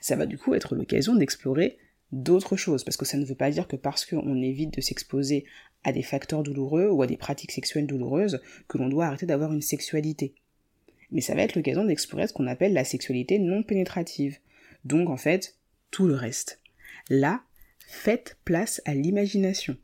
ça 0.00 0.16
va 0.16 0.26
du 0.26 0.38
coup 0.38 0.54
être 0.54 0.74
l'occasion 0.74 1.14
d'explorer 1.14 1.78
d'autres 2.12 2.56
choses, 2.56 2.84
parce 2.84 2.96
que 2.96 3.04
ça 3.04 3.18
ne 3.18 3.24
veut 3.24 3.34
pas 3.34 3.50
dire 3.50 3.66
que 3.66 3.76
parce 3.76 4.06
qu'on 4.06 4.40
évite 4.40 4.74
de 4.74 4.80
s'exposer 4.80 5.44
à 5.82 5.92
des 5.92 6.02
facteurs 6.02 6.42
douloureux 6.42 6.88
ou 6.88 7.02
à 7.02 7.06
des 7.06 7.16
pratiques 7.16 7.52
sexuelles 7.52 7.86
douloureuses 7.86 8.40
que 8.68 8.78
l'on 8.78 8.88
doit 8.88 9.06
arrêter 9.06 9.26
d'avoir 9.26 9.52
une 9.52 9.62
sexualité. 9.62 10.34
Mais 11.10 11.20
ça 11.20 11.34
va 11.34 11.42
être 11.42 11.54
l'occasion 11.54 11.84
d'explorer 11.84 12.26
ce 12.26 12.32
qu'on 12.32 12.46
appelle 12.46 12.72
la 12.72 12.84
sexualité 12.84 13.38
non 13.38 13.62
pénétrative. 13.62 14.38
Donc 14.84 15.08
en 15.08 15.16
fait, 15.16 15.56
tout 15.90 16.06
le 16.06 16.14
reste. 16.14 16.60
Là, 17.08 17.42
faites 17.86 18.36
place 18.44 18.82
à 18.84 18.94
l'imagination. 18.94 19.76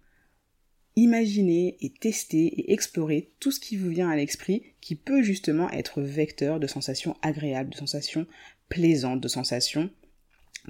Imaginez 0.95 1.79
et 1.81 1.91
testez 1.91 2.45
et 2.47 2.73
explorez 2.73 3.33
tout 3.41 3.51
ce 3.51 3.61
qui 3.61 3.77
vous 3.77 3.89
vient 3.89 4.11
à 4.11 4.17
l'esprit 4.17 4.63
qui 4.81 4.95
peut 4.95 5.23
justement 5.23 5.71
être 5.71 6.03
vecteur 6.03 6.61
de 6.61 6.67
sensations 6.67 7.17
agréables, 7.23 7.71
de 7.71 7.77
sensations 7.77 8.27
plaisante 8.73 9.21
de 9.21 9.29
sensations 9.29 9.91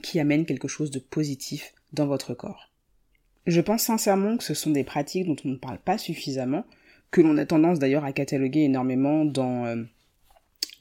qui 0.02 0.18
amène 0.18 0.44
quelque 0.44 0.66
chose 0.66 0.90
de 0.90 0.98
positif 0.98 1.72
dans 1.92 2.06
votre 2.06 2.34
corps. 2.34 2.72
Je 3.46 3.60
pense 3.60 3.82
sincèrement 3.82 4.36
que 4.36 4.44
ce 4.44 4.54
sont 4.54 4.70
des 4.70 4.82
pratiques 4.82 5.26
dont 5.26 5.36
on 5.44 5.50
ne 5.50 5.56
parle 5.56 5.78
pas 5.78 5.98
suffisamment, 5.98 6.64
que 7.12 7.20
l'on 7.20 7.38
a 7.38 7.46
tendance 7.46 7.78
d'ailleurs 7.78 8.04
à 8.04 8.12
cataloguer 8.12 8.62
énormément 8.62 9.24
dans 9.24 9.66
euh, 9.66 9.84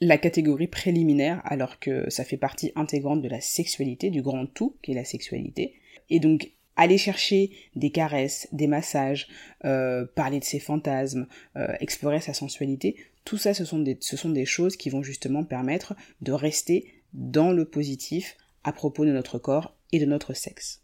la 0.00 0.18
catégorie 0.18 0.66
préliminaire, 0.66 1.40
alors 1.44 1.78
que 1.78 2.10
ça 2.10 2.24
fait 2.24 2.36
partie 2.36 2.72
intégrante 2.74 3.22
de 3.22 3.28
la 3.28 3.40
sexualité, 3.40 4.10
du 4.10 4.22
grand 4.22 4.46
tout 4.46 4.76
qui 4.82 4.92
est 4.92 4.96
la 4.96 5.04
sexualité. 5.04 5.74
Et 6.10 6.20
donc 6.20 6.52
aller 6.76 6.98
chercher 6.98 7.50
des 7.76 7.90
caresses, 7.90 8.48
des 8.52 8.66
massages, 8.66 9.28
euh, 9.64 10.06
parler 10.14 10.40
de 10.40 10.44
ses 10.44 10.58
fantasmes, 10.58 11.26
euh, 11.56 11.72
explorer 11.80 12.20
sa 12.20 12.34
sensualité, 12.34 12.96
tout 13.24 13.36
ça 13.36 13.54
ce 13.54 13.64
sont, 13.64 13.78
des, 13.78 13.96
ce 14.00 14.16
sont 14.16 14.30
des 14.30 14.46
choses 14.46 14.76
qui 14.76 14.90
vont 14.90 15.02
justement 15.02 15.44
permettre 15.44 15.94
de 16.20 16.32
rester 16.32 16.92
dans 17.12 17.52
le 17.52 17.64
positif 17.64 18.36
à 18.64 18.72
propos 18.72 19.04
de 19.04 19.12
notre 19.12 19.38
corps 19.38 19.74
et 19.92 19.98
de 19.98 20.06
notre 20.06 20.34
sexe. 20.34 20.82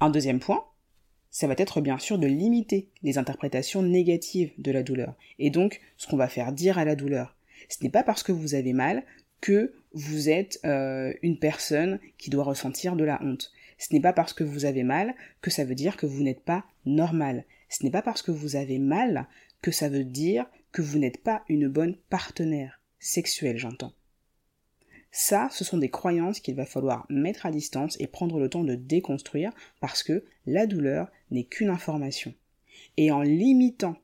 Un 0.00 0.10
deuxième 0.10 0.40
point, 0.40 0.64
ça 1.30 1.46
va 1.46 1.54
être 1.56 1.80
bien 1.80 1.98
sûr 1.98 2.18
de 2.18 2.26
limiter 2.26 2.90
les 3.02 3.18
interprétations 3.18 3.82
négatives 3.82 4.52
de 4.58 4.70
la 4.70 4.82
douleur, 4.82 5.16
et 5.38 5.50
donc 5.50 5.80
ce 5.96 6.06
qu'on 6.06 6.16
va 6.16 6.28
faire 6.28 6.52
dire 6.52 6.78
à 6.78 6.84
la 6.84 6.94
douleur. 6.94 7.36
Ce 7.68 7.82
n'est 7.82 7.90
pas 7.90 8.02
parce 8.02 8.22
que 8.22 8.32
vous 8.32 8.54
avez 8.54 8.72
mal 8.72 9.04
que 9.40 9.74
vous 9.92 10.28
êtes 10.28 10.58
euh, 10.64 11.12
une 11.22 11.38
personne 11.38 12.00
qui 12.18 12.30
doit 12.30 12.44
ressentir 12.44 12.96
de 12.96 13.04
la 13.04 13.22
honte. 13.22 13.52
Ce 13.78 13.92
n'est 13.92 14.00
pas 14.00 14.12
parce 14.12 14.32
que 14.32 14.44
vous 14.44 14.64
avez 14.64 14.82
mal 14.82 15.14
que 15.42 15.50
ça 15.50 15.64
veut 15.64 15.74
dire 15.74 15.96
que 15.96 16.06
vous 16.06 16.22
n'êtes 16.22 16.44
pas 16.44 16.64
normal. 16.86 17.44
Ce 17.68 17.84
n'est 17.84 17.90
pas 17.90 18.02
parce 18.02 18.22
que 18.22 18.30
vous 18.30 18.56
avez 18.56 18.78
mal 18.78 19.26
que 19.60 19.70
ça 19.70 19.88
veut 19.88 20.04
dire 20.04 20.46
que 20.72 20.82
vous 20.82 20.98
n'êtes 20.98 21.22
pas 21.22 21.44
une 21.48 21.68
bonne 21.68 21.96
partenaire 22.10 22.80
sexuelle, 22.98 23.58
j'entends. 23.58 23.92
Ça, 25.10 25.48
ce 25.52 25.62
sont 25.62 25.78
des 25.78 25.90
croyances 25.90 26.40
qu'il 26.40 26.56
va 26.56 26.66
falloir 26.66 27.06
mettre 27.08 27.46
à 27.46 27.52
distance 27.52 27.96
et 28.00 28.08
prendre 28.08 28.40
le 28.40 28.48
temps 28.48 28.64
de 28.64 28.74
déconstruire 28.74 29.52
parce 29.80 30.02
que 30.02 30.24
la 30.46 30.66
douleur 30.66 31.08
n'est 31.30 31.44
qu'une 31.44 31.70
information. 31.70 32.34
Et 32.96 33.12
en 33.12 33.22
limitant 33.22 33.96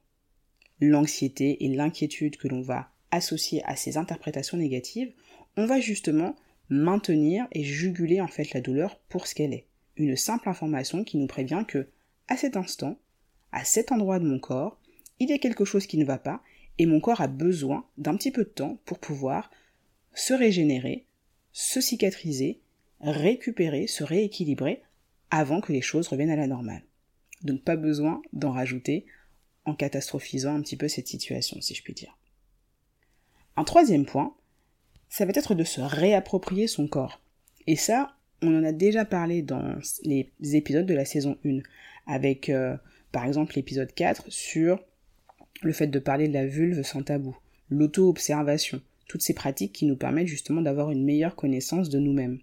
l'anxiété 0.80 1.64
et 1.64 1.68
l'inquiétude 1.68 2.36
que 2.36 2.46
l'on 2.46 2.62
va 2.62 2.92
associer 3.10 3.62
à 3.64 3.76
ces 3.76 3.96
interprétations 3.96 4.56
négatives, 4.58 5.12
on 5.56 5.66
va 5.66 5.80
justement 5.80 6.36
maintenir 6.68 7.46
et 7.52 7.64
juguler 7.64 8.20
en 8.20 8.28
fait 8.28 8.52
la 8.52 8.60
douleur 8.60 8.98
pour 9.08 9.26
ce 9.26 9.34
qu'elle 9.34 9.52
est. 9.52 9.66
Une 9.96 10.16
simple 10.16 10.48
information 10.48 11.04
qui 11.04 11.16
nous 11.16 11.26
prévient 11.26 11.64
que, 11.66 11.88
à 12.28 12.36
cet 12.36 12.56
instant, 12.56 12.98
à 13.52 13.64
cet 13.64 13.92
endroit 13.92 14.18
de 14.18 14.26
mon 14.26 14.38
corps, 14.38 14.80
il 15.18 15.28
y 15.28 15.32
a 15.32 15.38
quelque 15.38 15.64
chose 15.64 15.86
qui 15.86 15.98
ne 15.98 16.04
va 16.04 16.18
pas 16.18 16.42
et 16.78 16.86
mon 16.86 17.00
corps 17.00 17.20
a 17.20 17.28
besoin 17.28 17.84
d'un 17.98 18.16
petit 18.16 18.30
peu 18.30 18.44
de 18.44 18.48
temps 18.48 18.78
pour 18.86 18.98
pouvoir 18.98 19.50
se 20.14 20.32
régénérer, 20.32 21.06
se 21.52 21.80
cicatriser, 21.80 22.60
récupérer, 23.00 23.86
se 23.86 24.04
rééquilibrer 24.04 24.82
avant 25.30 25.60
que 25.60 25.72
les 25.72 25.82
choses 25.82 26.08
reviennent 26.08 26.30
à 26.30 26.36
la 26.36 26.46
normale. 26.46 26.82
Donc 27.42 27.62
pas 27.62 27.76
besoin 27.76 28.22
d'en 28.32 28.52
rajouter 28.52 29.06
en 29.64 29.74
catastrophisant 29.74 30.54
un 30.54 30.62
petit 30.62 30.76
peu 30.76 30.88
cette 30.88 31.08
situation, 31.08 31.60
si 31.60 31.74
je 31.74 31.82
puis 31.82 31.94
dire. 31.94 32.16
Un 33.60 33.64
troisième 33.64 34.06
point, 34.06 34.34
ça 35.10 35.26
va 35.26 35.32
être 35.34 35.54
de 35.54 35.64
se 35.64 35.82
réapproprier 35.82 36.66
son 36.66 36.88
corps. 36.88 37.20
Et 37.66 37.76
ça, 37.76 38.16
on 38.40 38.58
en 38.58 38.64
a 38.64 38.72
déjà 38.72 39.04
parlé 39.04 39.42
dans 39.42 39.76
les 40.02 40.32
épisodes 40.54 40.86
de 40.86 40.94
la 40.94 41.04
saison 41.04 41.36
1, 41.44 41.58
avec 42.06 42.48
euh, 42.48 42.74
par 43.12 43.26
exemple 43.26 43.56
l'épisode 43.56 43.92
4 43.92 44.32
sur 44.32 44.82
le 45.60 45.74
fait 45.74 45.88
de 45.88 45.98
parler 45.98 46.26
de 46.26 46.32
la 46.32 46.46
vulve 46.46 46.82
sans 46.82 47.02
tabou, 47.02 47.36
l'auto-observation, 47.68 48.80
toutes 49.06 49.20
ces 49.20 49.34
pratiques 49.34 49.74
qui 49.74 49.84
nous 49.84 49.96
permettent 49.96 50.26
justement 50.26 50.62
d'avoir 50.62 50.90
une 50.90 51.04
meilleure 51.04 51.36
connaissance 51.36 51.90
de 51.90 51.98
nous-mêmes. 51.98 52.38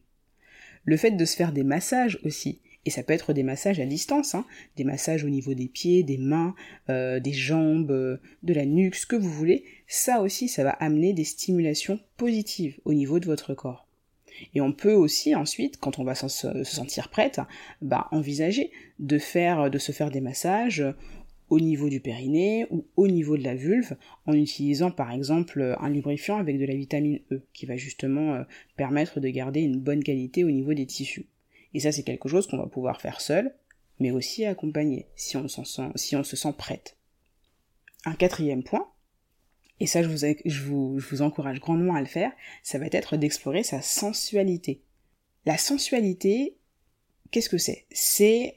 Le 0.86 0.98
fait 0.98 1.10
de 1.10 1.26
se 1.26 1.36
faire 1.36 1.52
des 1.52 1.64
massages 1.64 2.20
aussi, 2.26 2.62
et 2.88 2.90
ça 2.90 3.04
peut 3.04 3.12
être 3.12 3.34
des 3.34 3.44
massages 3.44 3.82
à 3.82 3.86
distance, 3.86 4.34
hein, 4.34 4.46
des 4.78 4.86
massages 4.86 5.26
au 5.26 5.30
niveau 5.30 5.54
des 5.54 5.68
pieds, 5.68 6.04
des 6.04 6.18
mains, 6.18 6.56
euh, 6.90 7.20
des 7.20 7.34
jambes, 7.34 7.92
euh, 7.92 8.16
de 8.44 8.54
la 8.54 8.66
nuque, 8.66 8.96
ce 8.96 9.06
que 9.06 9.18
vous 9.18 9.30
voulez, 9.30 9.66
ça 9.88 10.22
aussi, 10.22 10.48
ça 10.48 10.64
va 10.64 10.70
amener 10.70 11.12
des 11.12 11.26
stimulations 11.26 12.00
positives 12.16 12.80
au 12.86 12.94
niveau 12.94 13.20
de 13.20 13.26
votre 13.26 13.54
corps. 13.54 13.90
Et 14.56 14.62
on 14.62 14.72
peut 14.72 14.94
aussi 14.94 15.36
ensuite, 15.36 15.82
quand 15.82 16.00
on 16.00 16.06
va 16.06 16.16
se 16.16 16.64
sentir 16.64 17.10
prête, 17.10 17.42
bah, 17.82 18.08
envisager 18.12 18.72
de 19.00 19.18
faire, 19.18 19.70
de 19.70 19.80
se 19.80 19.92
faire 19.92 20.10
des 20.10 20.22
massages 20.22 20.86
au 21.50 21.60
niveau 21.60 21.90
du 21.90 22.00
périnée 22.00 22.68
ou 22.70 22.86
au 22.96 23.10
niveau 23.10 23.36
de 23.36 23.44
la 23.44 23.56
vulve 23.56 23.98
en 24.26 24.34
utilisant 24.34 24.92
par 24.92 25.12
exemple 25.12 25.76
un 25.78 25.90
lubrifiant 25.90 26.38
avec 26.38 26.58
de 26.58 26.66
la 26.66 26.76
vitamine 26.76 27.20
E 27.32 27.42
qui 27.52 27.66
va 27.66 27.76
justement 27.76 28.36
euh, 28.36 28.44
permettre 28.78 29.20
de 29.20 29.28
garder 29.28 29.60
une 29.60 29.80
bonne 29.80 30.04
qualité 30.04 30.46
au 30.46 30.52
niveau 30.52 30.74
des 30.74 30.86
tissus. 30.86 31.26
Et 31.74 31.80
ça 31.80 31.92
c'est 31.92 32.04
quelque 32.04 32.30
chose 32.30 32.48
qu'on 32.48 32.58
va 32.58 32.68
pouvoir 32.68 33.02
faire 33.02 33.22
seul, 33.22 33.54
mais 34.00 34.12
aussi 34.12 34.46
accompagner 34.46 35.08
si 35.16 35.38
on, 35.38 35.48
se 35.48 35.64
sent 36.36 36.54
prête. 36.58 36.98
Un 38.06 38.14
quatrième 38.14 38.64
point, 38.64 38.88
et 39.80 39.88
ça 39.88 40.02
je 40.04 40.64
vous 40.64 41.22
encourage 41.22 41.60
grandement 41.60 41.96
à 41.96 42.02
le 42.02 42.08
faire, 42.08 42.32
ça 42.64 42.80
va 42.80 42.88
être 42.92 43.18
d'explorer 43.18 43.64
sa 43.64 43.82
sensualité. 43.82 44.82
La 45.46 45.58
sensualité, 45.58 46.58
qu'est-ce 47.32 47.50
que 47.50 47.58
c'est? 47.58 47.86
C'est 47.92 48.56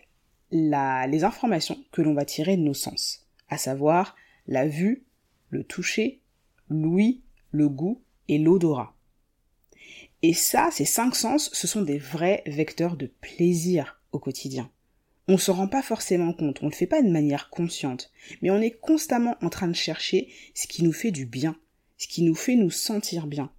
les 0.50 1.24
informations 1.24 1.78
que 1.92 2.02
l'on 2.02 2.14
va 2.14 2.24
tirer 2.24 2.56
de 2.56 2.62
nos 2.62 2.74
sens, 2.74 3.26
à 3.48 3.58
savoir 3.58 4.16
la 4.46 4.66
vue, 4.66 5.04
le 5.48 5.64
toucher, 5.64 6.20
l'ouïe, 6.68 7.22
le 7.52 7.68
goût 7.68 8.02
et 8.28 8.38
l'odorat. 8.38 8.96
Et 10.22 10.34
ça, 10.34 10.68
ces 10.70 10.84
cinq 10.84 11.16
sens, 11.16 11.50
ce 11.52 11.66
sont 11.66 11.82
des 11.82 11.98
vrais 11.98 12.42
vecteurs 12.46 12.96
de 12.96 13.06
plaisir 13.06 14.00
au 14.12 14.18
quotidien. 14.18 14.70
On 15.28 15.34
ne 15.34 15.38
se 15.38 15.50
rend 15.50 15.68
pas 15.68 15.82
forcément 15.82 16.32
compte, 16.32 16.58
on 16.62 16.66
ne 16.66 16.70
le 16.70 16.76
fait 16.76 16.86
pas 16.86 17.02
de 17.02 17.10
manière 17.10 17.50
consciente, 17.50 18.10
mais 18.42 18.50
on 18.50 18.60
est 18.60 18.78
constamment 18.80 19.36
en 19.42 19.48
train 19.48 19.68
de 19.68 19.74
chercher 19.74 20.28
ce 20.54 20.66
qui 20.66 20.82
nous 20.82 20.92
fait 20.92 21.12
du 21.12 21.24
bien, 21.24 21.56
ce 21.96 22.08
qui 22.08 22.22
nous 22.22 22.34
fait 22.34 22.56
nous 22.56 22.70
sentir 22.70 23.26
bien. 23.26 23.50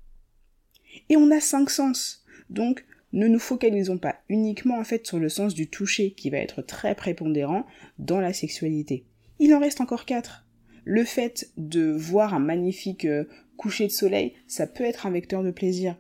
Et 1.10 1.16
on 1.16 1.32
a 1.32 1.40
cinq 1.40 1.70
sens. 1.70 2.26
Donc, 2.50 2.86
ne 3.14 3.28
nous 3.28 3.40
focalisons 3.40 3.98
pas 3.98 4.18
uniquement 4.30 4.78
en 4.78 4.84
fait 4.84 5.06
sur 5.08 5.20
le 5.20 5.30
sens 5.30 5.54
du 5.54 5.68
toucher 5.68 6.12
qui 6.12 6.30
va 6.30 6.38
être 6.38 6.62
très 6.62 6.96
prépondérant 6.96 7.66
dans 8.00 8.20
la 8.20 8.34
sexualité. 8.34 9.06
Il 9.40 9.54
en 9.54 9.60
reste 9.60 9.82
encore 9.82 10.06
quatre. 10.06 10.46
Le 10.84 11.04
fait 11.04 11.52
de 11.58 11.92
voir 11.92 12.34
un 12.34 12.40
magnifique 12.40 13.06
euh, 13.06 13.26
coucher 13.58 13.88
de 13.88 13.92
soleil, 13.92 14.34
ça 14.48 14.68
peut 14.68 14.84
être 14.84 15.06
un 15.06 15.12
vecteur 15.12 15.44
de 15.44 15.52
plaisir. 15.52 15.96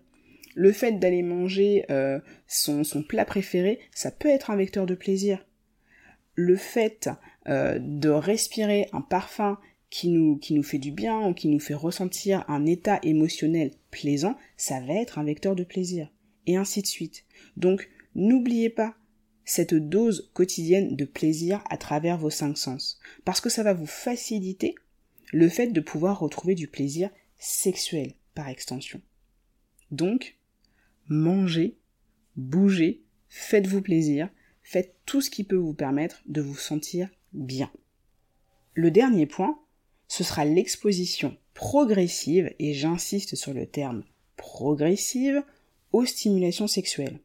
Le 0.55 0.72
fait 0.72 0.93
d'aller 0.93 1.24
manger 1.24 1.86
euh, 1.89 2.20
son, 2.48 2.84
plat 3.08 3.25
préféré, 3.25 3.79
ça 3.93 4.12
peut 4.12 4.29
être 4.29 4.51
un 4.51 4.55
vecteur 4.55 4.86
de 4.86 4.96
plaisir. 4.96 5.46
Le 6.36 6.55
fait 6.55 7.10
euh, 7.48 7.79
de 7.79 8.10
respirer 8.10 8.88
un 8.93 9.01
parfum 9.01 9.58
qui 9.89 10.10
nous, 10.10 10.38
qui 10.38 10.53
nous 10.53 10.63
fait 10.63 10.77
du 10.77 10.91
bien 10.91 11.27
ou 11.27 11.34
qui 11.34 11.48
nous 11.48 11.60
fait 11.60 11.74
ressentir 11.74 12.46
un 12.48 12.65
état 12.65 13.00
émotionnel 13.03 13.72
plaisant, 13.91 14.38
ça 14.58 14.79
va 14.79 14.93
être 14.93 15.20
un 15.20 15.25
vecteur 15.25 15.55
de 15.55 15.63
plaisir 15.63 16.10
et 16.48 16.55
ainsi 16.55 16.81
de 16.81 16.88
suite. 16.88 17.25
Donc, 17.58 17.89
n'oubliez 18.15 18.70
pas 18.70 18.96
cette 19.43 19.74
dose 19.74 20.31
quotidienne 20.34 20.96
de 20.96 21.05
plaisir 21.05 21.63
à 21.70 21.77
travers 21.77 22.17
vos 22.17 22.29
cinq 22.29 22.58
sens, 22.58 23.00
parce 23.25 23.41
que 23.41 23.50
ça 23.50 23.63
va 23.63 23.74
vous 23.74 23.86
faciliter 23.86 24.75
le 25.34 25.50
fait 25.50 25.67
de 25.67 25.81
pouvoir 25.81 26.20
retrouver 26.20 26.55
du 26.55 26.67
plaisir 26.67 27.10
sexuel 27.38 28.13
par 28.34 28.50
extension. 28.50 29.01
Donc, 29.91 30.38
mangez, 31.12 31.78
bougez, 32.38 33.04
faites-vous 33.28 33.82
plaisir, 33.82 34.30
faites 34.63 34.95
tout 35.06 35.21
ce 35.21 35.30
qui 35.30 35.43
peut 35.43 35.58
vous 35.58 35.74
permettre 35.74 36.24
de 36.26 36.41
vous 36.41 36.56
sentir 36.56 37.10
bien. 37.34 37.69
Le 38.74 38.91
dernier 38.91 39.26
point, 39.26 39.60
ce 40.08 40.24
sera 40.24 40.45
l'exposition 40.45 41.38
progressive, 41.54 42.54
et 42.60 42.74
j'insiste 42.74 43.36
sur 43.36 43.54
le 43.54 43.65
terme 43.65 44.04
progressive, 44.38 45.43
aux 45.91 46.06
stimulations 46.06 46.67
sexuelles. 46.67 47.19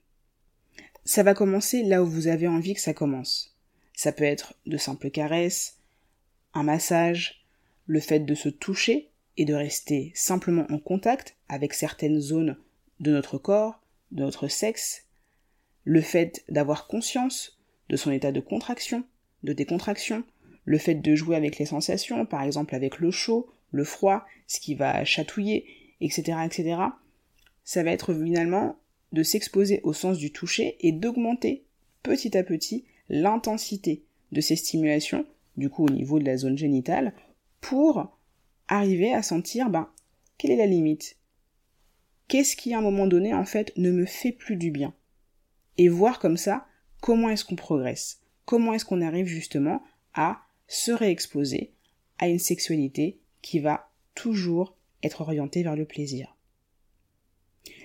Ça 1.04 1.22
va 1.22 1.34
commencer 1.34 1.84
là 1.84 2.02
où 2.02 2.06
vous 2.06 2.26
avez 2.26 2.48
envie 2.48 2.74
que 2.74 2.80
ça 2.80 2.92
commence. 2.92 3.56
Ça 3.94 4.10
peut 4.10 4.24
être 4.24 4.54
de 4.66 4.76
simples 4.76 5.10
caresses, 5.10 5.78
un 6.54 6.64
massage, 6.64 7.46
le 7.86 8.00
fait 8.00 8.20
de 8.20 8.34
se 8.34 8.48
toucher 8.48 9.10
et 9.36 9.44
de 9.44 9.54
rester 9.54 10.10
simplement 10.16 10.66
en 10.70 10.80
contact 10.80 11.36
avec 11.48 11.72
certaines 11.72 12.20
zones 12.20 12.56
de 13.00 13.10
notre 13.10 13.38
corps, 13.38 13.80
de 14.12 14.22
notre 14.22 14.48
sexe, 14.48 15.04
le 15.84 16.00
fait 16.00 16.44
d'avoir 16.48 16.86
conscience 16.86 17.58
de 17.88 17.96
son 17.96 18.10
état 18.10 18.32
de 18.32 18.40
contraction, 18.40 19.04
de 19.42 19.52
décontraction, 19.52 20.24
le 20.64 20.78
fait 20.78 20.96
de 20.96 21.14
jouer 21.14 21.36
avec 21.36 21.58
les 21.58 21.66
sensations, 21.66 22.26
par 22.26 22.42
exemple 22.42 22.74
avec 22.74 22.98
le 22.98 23.10
chaud, 23.10 23.48
le 23.70 23.84
froid, 23.84 24.24
ce 24.46 24.58
qui 24.58 24.74
va 24.74 25.04
chatouiller, 25.04 25.66
etc., 26.00 26.38
etc 26.44 26.76
ça 27.66 27.82
va 27.82 27.90
être 27.90 28.14
finalement 28.14 28.76
de 29.12 29.22
s'exposer 29.22 29.80
au 29.82 29.92
sens 29.92 30.16
du 30.16 30.30
toucher 30.30 30.76
et 30.80 30.92
d'augmenter 30.92 31.64
petit 32.02 32.38
à 32.38 32.44
petit 32.44 32.84
l'intensité 33.10 34.04
de 34.32 34.40
ces 34.40 34.56
stimulations, 34.56 35.26
du 35.56 35.68
coup 35.68 35.84
au 35.84 35.90
niveau 35.90 36.18
de 36.18 36.24
la 36.24 36.36
zone 36.36 36.56
génitale, 36.56 37.12
pour 37.60 38.16
arriver 38.68 39.12
à 39.12 39.22
sentir, 39.22 39.68
ben, 39.68 39.90
quelle 40.38 40.52
est 40.52 40.56
la 40.56 40.66
limite 40.66 41.16
Qu'est-ce 42.28 42.56
qui 42.56 42.74
à 42.74 42.78
un 42.78 42.82
moment 42.82 43.06
donné, 43.06 43.34
en 43.34 43.44
fait, 43.44 43.72
ne 43.76 43.90
me 43.90 44.04
fait 44.04 44.32
plus 44.32 44.56
du 44.56 44.70
bien? 44.70 44.94
Et 45.78 45.88
voir 45.88 46.18
comme 46.18 46.36
ça 46.36 46.66
comment 47.00 47.28
est-ce 47.28 47.44
qu'on 47.44 47.56
progresse, 47.56 48.20
comment 48.44 48.72
est-ce 48.72 48.84
qu'on 48.84 49.02
arrive 49.02 49.26
justement 49.26 49.82
à 50.14 50.40
se 50.66 50.90
réexposer 50.90 51.72
à 52.18 52.28
une 52.28 52.38
sexualité 52.38 53.20
qui 53.42 53.60
va 53.60 53.90
toujours 54.14 54.76
être 55.02 55.20
orientée 55.20 55.62
vers 55.62 55.76
le 55.76 55.84
plaisir? 55.84 56.36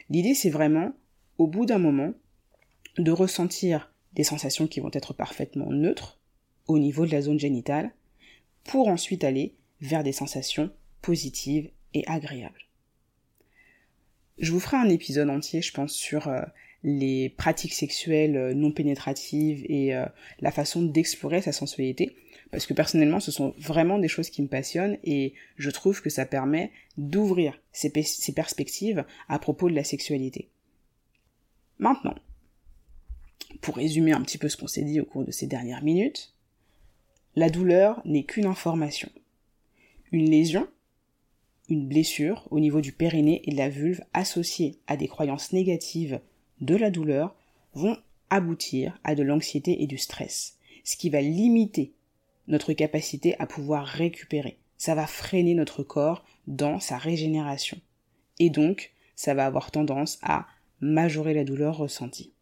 L'idée, 0.10 0.34
c'est 0.34 0.49
vraiment, 0.49 0.91
au 1.38 1.47
bout 1.47 1.65
d'un 1.65 1.77
moment, 1.77 2.13
de 2.97 3.12
ressentir 3.12 3.93
des 4.13 4.23
sensations 4.23 4.67
qui 4.67 4.80
vont 4.80 4.91
être 4.93 5.13
parfaitement 5.13 5.69
neutres 5.69 6.19
au 6.67 6.80
niveau 6.80 7.06
de 7.06 7.12
la 7.12 7.21
zone 7.21 7.39
génitale, 7.39 7.93
pour 8.63 8.88
ensuite 8.88 9.23
aller 9.23 9.56
vers 9.82 10.04
des 10.04 10.12
sensations 10.12 10.71
positives 11.01 11.69
et 11.93 12.04
agréables. 12.08 12.71
Je 14.38 14.52
vous 14.52 14.60
ferai 14.60 14.78
un 14.78 14.89
épisode 14.89 15.30
entier, 15.30 15.62
je 15.62 15.74
pense, 15.74 15.94
sur 15.94 16.28
euh, 16.28 16.41
les 16.84 17.30
pratiques 17.30 17.74
sexuelles 17.74 18.36
euh, 18.36 18.54
non 18.54 18.72
pénétratives 18.72 19.63
et 19.70 19.96
euh, 19.96 20.06
la 20.39 20.52
façon 20.52 20.82
d'explorer 20.82 21.41
sa 21.41 21.52
sensualité 21.52 22.15
parce 22.52 22.65
que 22.65 22.74
personnellement 22.74 23.20
ce 23.20 23.32
sont 23.32 23.56
vraiment 23.58 23.98
des 23.98 24.10
choses 24.10 24.30
qui 24.30 24.41
me 24.41 24.48
passionnent 24.48 24.98
et 25.04 25.34
je 25.58 25.70
trouve 25.70 26.02
que 26.02 26.10
ça 26.10 26.26
permet 26.26 26.72
d'ouvrir 26.98 27.60
ces, 27.72 27.89
perspectives 28.34 29.06
à 29.30 29.39
propos 29.39 29.70
de 29.70 29.76
la 29.76 29.86
sexualité. 29.86 30.50
Maintenant, 31.80 32.15
pour 33.62 33.78
résumer 33.78 34.12
un 34.12 34.22
petit 34.22 34.38
peu 34.38 34.50
ce 34.50 34.58
qu'on 34.58 34.67
s'est 34.67 34.84
dit 34.84 35.00
au 35.00 35.06
cours 35.06 35.24
de 35.24 35.32
ces 35.32 35.48
dernières 35.48 35.84
minutes, 35.84 36.34
la 37.36 37.50
douleur 37.50 38.02
n'est 38.06 38.26
qu'une 38.26 38.46
information. 38.46 39.10
Une 40.12 40.30
lésion, 40.30 40.67
une 41.72 41.88
blessure 41.88 42.48
au 42.52 42.60
niveau 42.60 42.82
du 42.82 42.92
périnée 42.92 43.42
et 43.46 43.52
de 43.52 43.58
la 43.58 43.70
vulve 43.70 44.04
associée 44.14 44.78
à 44.88 44.98
des 44.98 45.08
croyances 45.08 45.54
négatives 45.54 46.20
de 46.60 46.76
la 46.76 46.92
douleur 46.92 47.34
vont 47.74 47.98
aboutir 48.30 49.00
à 49.06 49.16
de 49.16 49.24
l'anxiété 49.24 49.82
et 49.82 49.88
du 49.88 49.98
stress, 49.98 50.58
ce 50.84 50.98
qui 50.98 51.10
va 51.10 51.22
limiter 51.22 51.94
notre 52.50 52.74
capacité 52.74 53.40
à 53.40 53.48
pouvoir 53.48 53.86
récupérer. 53.86 54.58
Ça 54.78 54.96
va 54.96 55.08
freiner 55.08 55.54
notre 55.54 55.82
corps 55.82 56.26
dans 56.46 56.82
sa 56.82 56.98
régénération. 56.98 57.80
Et 58.40 58.50
donc, 58.50 58.92
ça 59.16 59.34
va 59.34 59.46
avoir 59.46 59.72
tendance 59.72 60.20
à 60.24 60.48
majorer 60.82 61.34
la 61.34 61.46
douleur 61.46 61.78
ressentie. 61.78 62.34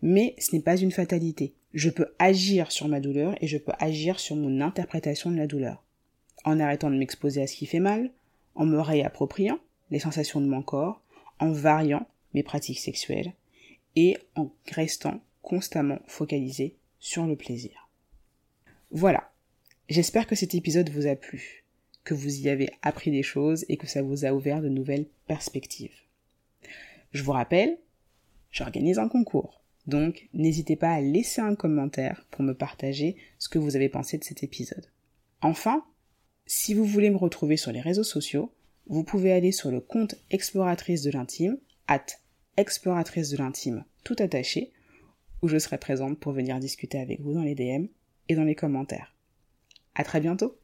Mais 0.00 0.34
ce 0.38 0.56
n'est 0.56 0.62
pas 0.62 0.78
une 0.78 0.90
fatalité. 0.90 1.52
Je 1.74 1.90
peux 1.90 2.14
agir 2.18 2.72
sur 2.72 2.88
ma 2.88 3.00
douleur 3.00 3.34
et 3.42 3.46
je 3.46 3.58
peux 3.58 3.72
agir 3.78 4.20
sur 4.20 4.36
mon 4.36 4.62
interprétation 4.62 5.30
de 5.30 5.36
la 5.36 5.46
douleur. 5.46 5.84
En 6.44 6.60
arrêtant 6.60 6.90
de 6.90 6.96
m'exposer 6.96 7.42
à 7.42 7.46
ce 7.46 7.56
qui 7.56 7.66
fait 7.66 7.78
mal, 7.78 8.10
en 8.54 8.66
me 8.66 8.80
réappropriant 8.80 9.58
les 9.90 9.98
sensations 9.98 10.40
de 10.40 10.46
mon 10.46 10.62
corps, 10.62 11.02
en 11.38 11.50
variant 11.50 12.06
mes 12.34 12.42
pratiques 12.42 12.78
sexuelles 12.78 13.32
et 13.96 14.16
en 14.36 14.50
restant 14.70 15.20
constamment 15.42 15.98
focalisé 16.06 16.76
sur 16.98 17.26
le 17.26 17.36
plaisir. 17.36 17.88
Voilà. 18.90 19.30
J'espère 19.88 20.26
que 20.26 20.36
cet 20.36 20.54
épisode 20.54 20.90
vous 20.90 21.06
a 21.06 21.16
plu, 21.16 21.64
que 22.04 22.14
vous 22.14 22.40
y 22.40 22.48
avez 22.48 22.70
appris 22.82 23.10
des 23.10 23.22
choses 23.22 23.64
et 23.68 23.76
que 23.76 23.86
ça 23.86 24.02
vous 24.02 24.24
a 24.24 24.32
ouvert 24.32 24.62
de 24.62 24.68
nouvelles 24.68 25.06
perspectives. 25.26 25.94
Je 27.12 27.22
vous 27.22 27.32
rappelle, 27.32 27.78
j'organise 28.50 28.98
un 28.98 29.08
concours. 29.08 29.62
Donc, 29.86 30.28
n'hésitez 30.32 30.76
pas 30.76 30.90
à 30.90 31.00
laisser 31.00 31.40
un 31.40 31.56
commentaire 31.56 32.24
pour 32.30 32.42
me 32.42 32.54
partager 32.54 33.16
ce 33.38 33.48
que 33.48 33.58
vous 33.58 33.76
avez 33.76 33.88
pensé 33.88 34.16
de 34.16 34.24
cet 34.24 34.42
épisode. 34.42 34.86
Enfin, 35.40 35.84
Si 36.54 36.74
vous 36.74 36.84
voulez 36.84 37.08
me 37.08 37.16
retrouver 37.16 37.56
sur 37.56 37.72
les 37.72 37.80
réseaux 37.80 38.04
sociaux, 38.04 38.52
vous 38.86 39.04
pouvez 39.04 39.32
aller 39.32 39.52
sur 39.52 39.70
le 39.70 39.80
compte 39.80 40.16
Exploratrice 40.30 41.00
de 41.00 41.10
l'intime, 41.10 41.56
at 41.88 42.04
Exploratrice 42.58 43.30
de 43.30 43.38
l'intime, 43.38 43.86
tout 44.04 44.16
attaché, 44.18 44.70
où 45.40 45.48
je 45.48 45.56
serai 45.56 45.78
présente 45.78 46.20
pour 46.20 46.32
venir 46.32 46.60
discuter 46.60 47.00
avec 47.00 47.22
vous 47.22 47.32
dans 47.32 47.42
les 47.42 47.54
DM 47.54 47.86
et 48.28 48.34
dans 48.34 48.44
les 48.44 48.54
commentaires. 48.54 49.14
À 49.94 50.04
très 50.04 50.20
bientôt! 50.20 50.58